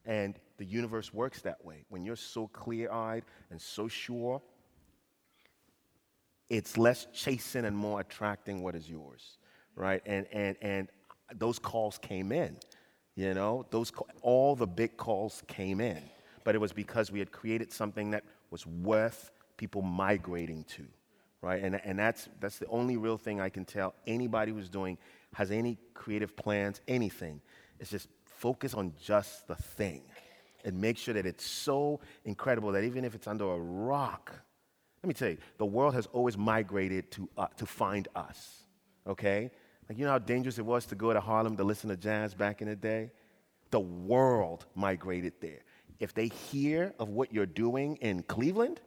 [0.06, 1.84] And the universe works that way.
[1.90, 4.40] When you're so clear eyed and so sure,
[6.48, 9.36] it's less chasing and more attracting what is yours,
[9.76, 10.02] right?
[10.06, 10.88] And, and, and
[11.34, 12.56] those calls came in,
[13.16, 13.92] you know, those,
[14.22, 16.02] all the big calls came in.
[16.44, 20.86] But it was because we had created something that was worth people migrating to,
[21.42, 21.62] right?
[21.62, 24.96] And, and that's, that's the only real thing I can tell anybody who's doing,
[25.34, 27.42] has any creative plans, anything,
[27.78, 30.02] is just focus on just the thing
[30.64, 34.32] and make sure that it's so incredible that even if it's under a rock,
[35.02, 38.64] let me tell you, the world has always migrated to, uh, to find us,
[39.06, 39.50] okay?
[39.88, 42.34] Like, you know how dangerous it was to go to Harlem to listen to jazz
[42.34, 43.10] back in the day?
[43.70, 45.60] The world migrated there.
[46.00, 48.80] If they hear of what you're doing in Cleveland,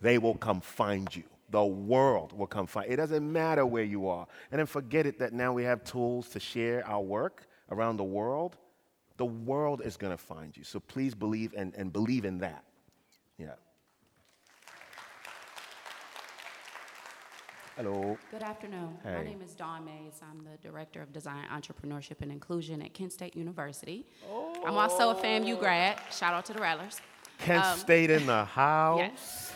[0.00, 1.24] they will come find you.
[1.50, 2.90] The world will come find.
[2.90, 4.26] It doesn't matter where you are.
[4.52, 8.04] And then forget it that now we have tools to share our work around the
[8.04, 8.56] world.
[9.16, 10.62] The world is going to find you.
[10.62, 12.64] So please believe and, and believe in that.
[13.38, 13.52] Yeah.
[17.76, 18.18] Hello.
[18.32, 18.98] Good afternoon.
[19.04, 19.14] Hey.
[19.14, 20.20] My name is Dawn Mays.
[20.28, 24.04] I'm the Director of Design, Entrepreneurship, and Inclusion at Kent State University.
[24.28, 24.52] Oh.
[24.66, 25.98] I'm also a FAMU grad.
[26.10, 27.00] Shout out to the Rattlers.
[27.38, 28.98] Kent Um, State in the house.
[28.98, 29.47] Yes.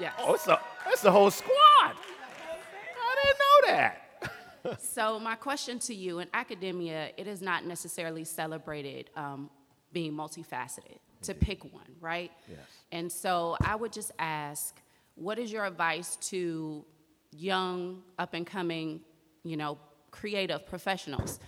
[0.00, 0.14] Yes.
[0.18, 1.52] Oh, it's that's the whole squad.
[1.82, 4.80] I didn't know that.
[4.82, 9.48] so my question to you in academia it is not necessarily celebrated um,
[9.92, 12.58] being multifaceted to pick one right Yes.
[12.92, 14.78] and so i would just ask
[15.14, 16.84] what is your advice to
[17.32, 19.00] young up and coming
[19.44, 19.78] you know
[20.10, 21.40] creative professionals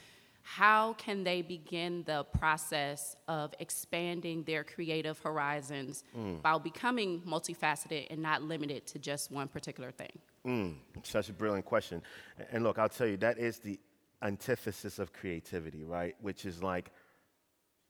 [0.43, 6.43] how can they begin the process of expanding their creative horizons Mm.
[6.43, 10.75] while becoming multifaceted and not limited to just one particular thing Mm,
[11.05, 12.03] such a brilliant question.
[12.51, 13.79] And look, I'll tell you, that is the
[14.23, 16.17] antithesis of creativity, right?
[16.21, 16.91] Which is like,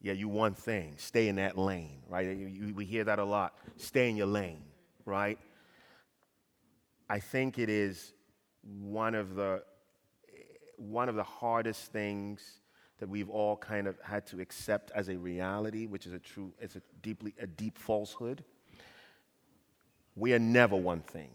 [0.03, 2.37] yeah, you one thing, stay in that lane, right?
[2.37, 3.57] You- we hear that a lot.
[3.79, 4.63] Stay in your lane,
[5.07, 5.39] right?
[7.09, 8.13] I think it is
[8.63, 9.65] one of the
[10.83, 12.41] one of the hardest things
[12.99, 16.53] that we've all kind of had to accept as a reality, which is a true,
[16.61, 18.45] it's a deeply a deep falsehood.
[20.15, 21.31] We are never one thing.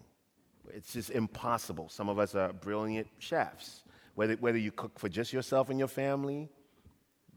[0.74, 1.90] It's just impossible.
[1.90, 3.84] Some of us are brilliant chefs.
[4.16, 6.50] Whether, whether you cook for just yourself and your family,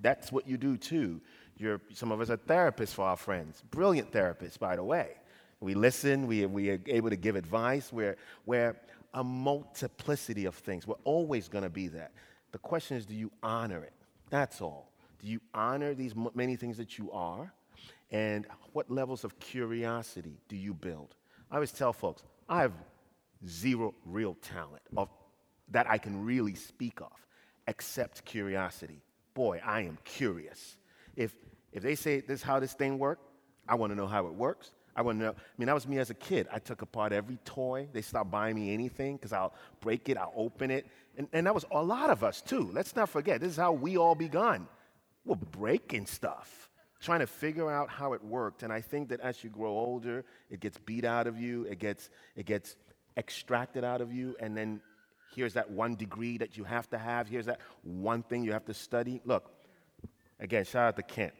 [0.01, 1.21] that's what you do too.
[1.57, 5.11] You're, some of us are therapists for our friends, brilliant therapists, by the way.
[5.61, 7.93] We listen, we, we are able to give advice.
[7.93, 8.77] We're, we're
[9.15, 10.87] a multiplicity of things.
[10.87, 12.13] We're always going to be that.
[12.53, 13.93] The question is do you honor it?
[14.31, 14.93] That's all.
[15.21, 17.53] Do you honor these m- many things that you are?
[18.11, 21.15] And what levels of curiosity do you build?
[21.51, 22.73] I always tell folks, I have
[23.47, 25.09] zero real talent of,
[25.71, 27.13] that I can really speak of,
[27.67, 29.03] except curiosity.
[29.35, 30.77] Boy, I am curious.
[31.17, 31.35] If,
[31.73, 33.23] if they say this is how this thing works,
[33.69, 34.71] I want to know how it works.
[35.09, 35.31] I know.
[35.31, 36.49] I mean, that was me as a kid.
[36.53, 37.89] I took apart every toy.
[37.93, 40.87] They stopped buying me anything because I'll break it, I'll open it.
[41.17, 42.71] And, and that was a lot of us, too.
[42.73, 44.69] Let's not forget, this is how we all begun.
[45.25, 46.71] We're breaking stuff,
[47.01, 48.63] trying to figure out how it worked.
[48.63, 51.79] And I think that as you grow older, it gets beat out of you, it
[51.79, 52.77] gets, it gets
[53.17, 54.81] extracted out of you, and then
[55.35, 58.65] here's that one degree that you have to have, here's that one thing you have
[58.65, 59.21] to study.
[59.25, 59.51] Look,
[60.39, 61.35] again, shout out to Kent.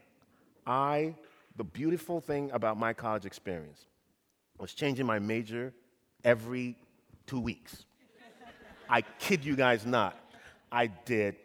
[0.67, 1.15] I,
[1.61, 3.85] the beautiful thing about my college experience
[4.59, 5.75] was changing my major
[6.25, 6.75] every
[7.27, 7.85] two weeks.
[8.89, 10.17] I kid you guys not.
[10.73, 11.37] I did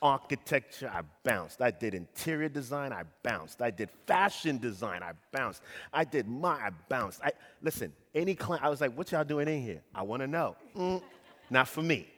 [0.00, 1.60] architecture, I bounced.
[1.60, 3.60] I did interior design, I bounced.
[3.60, 5.60] I did fashion design, I bounced.
[5.92, 7.20] I did my, I bounced.
[7.22, 9.82] I, listen, any client, I was like, what y'all doing in here?
[9.94, 10.56] I want to know.
[10.74, 11.02] Mm,
[11.50, 12.08] not for me.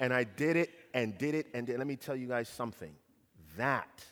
[0.00, 1.78] And I did it and did it and did.
[1.78, 2.90] Let me tell you guys something.
[3.56, 4.04] That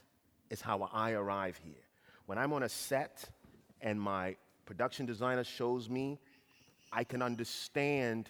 [0.50, 1.87] is how I arrive here.
[2.28, 3.24] When I'm on a set
[3.80, 6.18] and my production designer shows me,
[6.92, 8.28] I can understand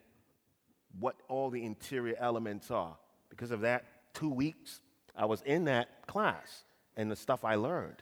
[1.01, 2.97] what all the interior elements are.
[3.29, 4.83] Because of that, two weeks,
[5.17, 6.63] I was in that class
[6.97, 7.97] and the stuff I learned.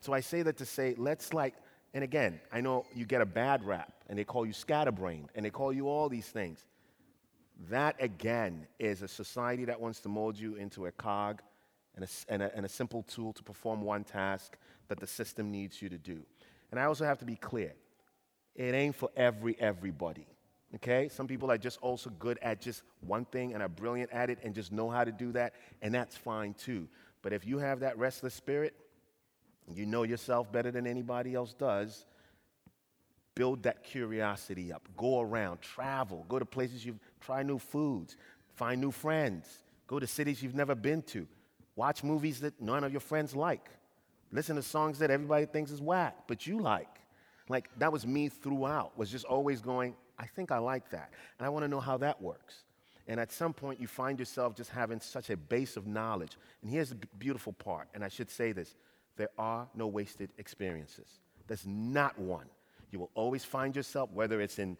[0.00, 1.54] So I say that to say, let's like,
[1.92, 5.44] and again, I know you get a bad rap and they call you scatterbrained and
[5.44, 6.64] they call you all these things.
[7.68, 11.42] That again is a society that wants to mold you into a cog
[11.94, 14.56] and a, and a, and a simple tool to perform one task
[14.92, 16.20] that the system needs you to do.
[16.70, 17.72] And I also have to be clear
[18.54, 20.26] it ain't for every everybody.
[20.74, 21.08] Okay?
[21.08, 24.38] Some people are just also good at just one thing and are brilliant at it
[24.44, 26.88] and just know how to do that, and that's fine too.
[27.22, 28.74] But if you have that restless spirit,
[29.72, 32.04] you know yourself better than anybody else does,
[33.34, 34.86] build that curiosity up.
[34.94, 38.18] Go around, travel, go to places you've try new foods,
[38.56, 39.46] find new friends,
[39.86, 41.26] go to cities you've never been to,
[41.76, 43.70] watch movies that none of your friends like,
[44.32, 46.88] listen to songs that everybody thinks is whack, but you like.
[47.48, 51.10] Like that was me throughout, was just always going, I think I like that.
[51.38, 52.64] And I want to know how that works.
[53.08, 56.36] And at some point, you find yourself just having such a base of knowledge.
[56.62, 58.74] And here's the beautiful part, and I should say this
[59.16, 61.20] there are no wasted experiences.
[61.46, 62.46] There's not one.
[62.90, 64.76] You will always find yourself, whether it's in,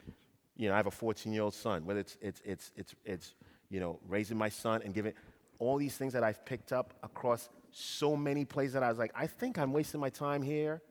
[0.56, 3.34] you know, I have a 14 year old son, whether it's, it's, it's, it's, it's,
[3.68, 5.12] you know, raising my son and giving
[5.58, 9.12] all these things that I've picked up across so many places that I was like,
[9.14, 10.82] I think I'm wasting my time here,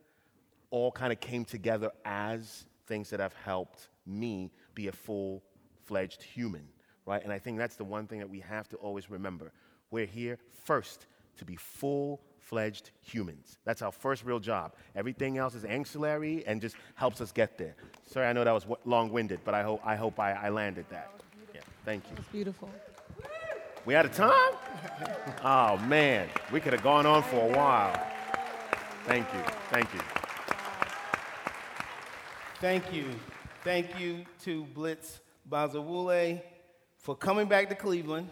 [0.70, 5.44] all kind of came together as things that have helped me be a full
[5.86, 6.68] fledged human,
[7.06, 7.24] right?
[7.24, 9.52] And I think that's the one thing that we have to always remember.
[9.92, 11.06] We're here first
[11.38, 13.58] to be full fledged humans.
[13.66, 14.74] That's our first real job.
[14.96, 17.76] Everything else is ancillary and just helps us get there.
[18.08, 20.86] Sorry, I know that was long winded, but I hope I, hope I, I landed
[20.90, 21.12] that.
[21.54, 22.16] Yeah, thank you.
[22.18, 22.70] It's beautiful.
[23.86, 24.54] We out of time?
[25.44, 28.00] Oh man, we could have gone on for a while.
[29.06, 29.40] Thank you.
[29.72, 30.00] Thank you.
[32.60, 33.06] Thank you.
[33.64, 35.20] Thank you to Blitz
[35.50, 36.42] Bazawule
[37.00, 38.30] for coming back to Cleveland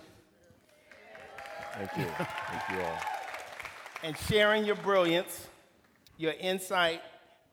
[1.74, 2.06] Thank you.
[2.06, 3.00] Thank you all.
[4.04, 5.48] and sharing your brilliance,
[6.18, 7.02] your insight,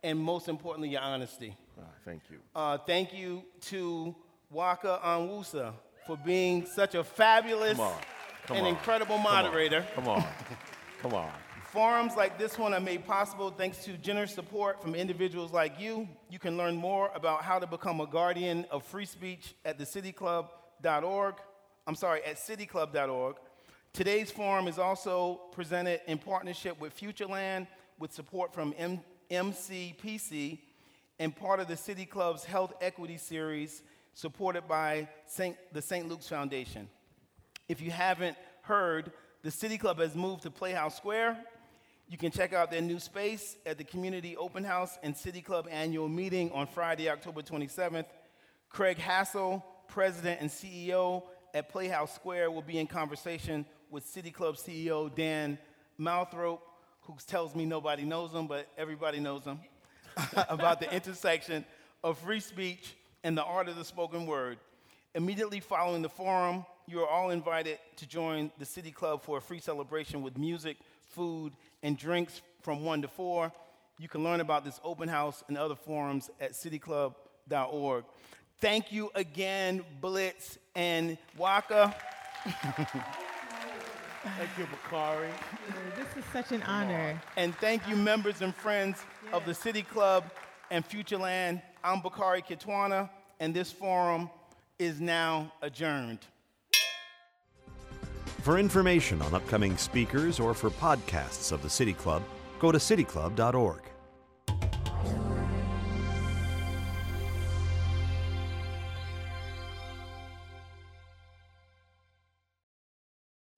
[0.03, 1.57] and most importantly, your honesty.
[1.79, 2.39] Ah, thank you.
[2.55, 4.15] Uh, thank you to
[4.53, 5.73] Nwaka Onwusa
[6.07, 8.01] for being such a fabulous Come on.
[8.47, 8.73] Come and on.
[8.73, 9.33] incredible Come on.
[9.45, 9.85] moderator.
[9.95, 10.25] Come on.
[11.03, 11.31] Come on.
[11.73, 16.09] Forums like this one are made possible thanks to generous support from individuals like you.
[16.31, 21.35] You can learn more about how to become a guardian of free speech at thecityclub.org.
[21.87, 23.37] I'm sorry, at cityclub.org.
[23.93, 27.67] Today's forum is also presented in partnership with Futureland
[27.99, 29.01] with support from M-
[29.31, 30.59] MCPC
[31.19, 33.83] and part of the City Club's Health Equity Series
[34.17, 36.09] supported by Saint, the St.
[36.09, 36.89] Luke's Foundation.
[37.69, 39.13] If you haven't heard,
[39.43, 41.37] the City Club has moved to Playhouse Square.
[42.09, 45.69] You can check out their new space at the Community Open House and City Club
[45.71, 48.07] annual meeting on Friday, October 27th.
[48.71, 54.57] Craig Hassall, President and CEO at Playhouse Square, will be in conversation with City Club
[54.57, 55.59] CEO Dan
[56.01, 56.61] Moulthrop,
[57.03, 59.61] who tells me nobody knows him, but everybody knows him,
[60.49, 61.67] about the intersection
[62.03, 62.95] of free speech
[63.27, 64.57] and the art of the spoken word.
[65.17, 69.41] Immediately following the forum, you are all invited to join the City Club for a
[69.41, 70.77] free celebration with music,
[71.09, 71.53] food,
[71.83, 73.51] and drinks from 1 to 4.
[73.99, 78.05] You can learn about this open house and other forums at cityclub.org.
[78.61, 81.97] Thank you again, Blitz and Waka.
[82.45, 82.95] Thank
[84.57, 85.31] you, Bakari.
[85.97, 87.21] This is such an honor.
[87.37, 88.99] And thank you, members and friends
[89.33, 90.31] of the City Club
[90.71, 91.61] and Futureland.
[91.85, 93.09] I'm Bakari Kitwana,
[93.41, 94.31] and this forum
[94.79, 96.21] is now adjourned.
[98.43, 102.23] For information on upcoming speakers or for podcasts of the City Club,
[102.61, 103.81] go to cityclub.org.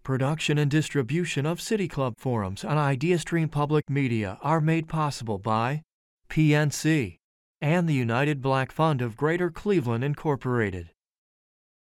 [0.03, 5.83] Production and distribution of City Club forums on IdeaStream Public Media are made possible by
[6.31, 7.18] PNC
[7.61, 10.91] and the United Black Fund of Greater Cleveland, Incorporated.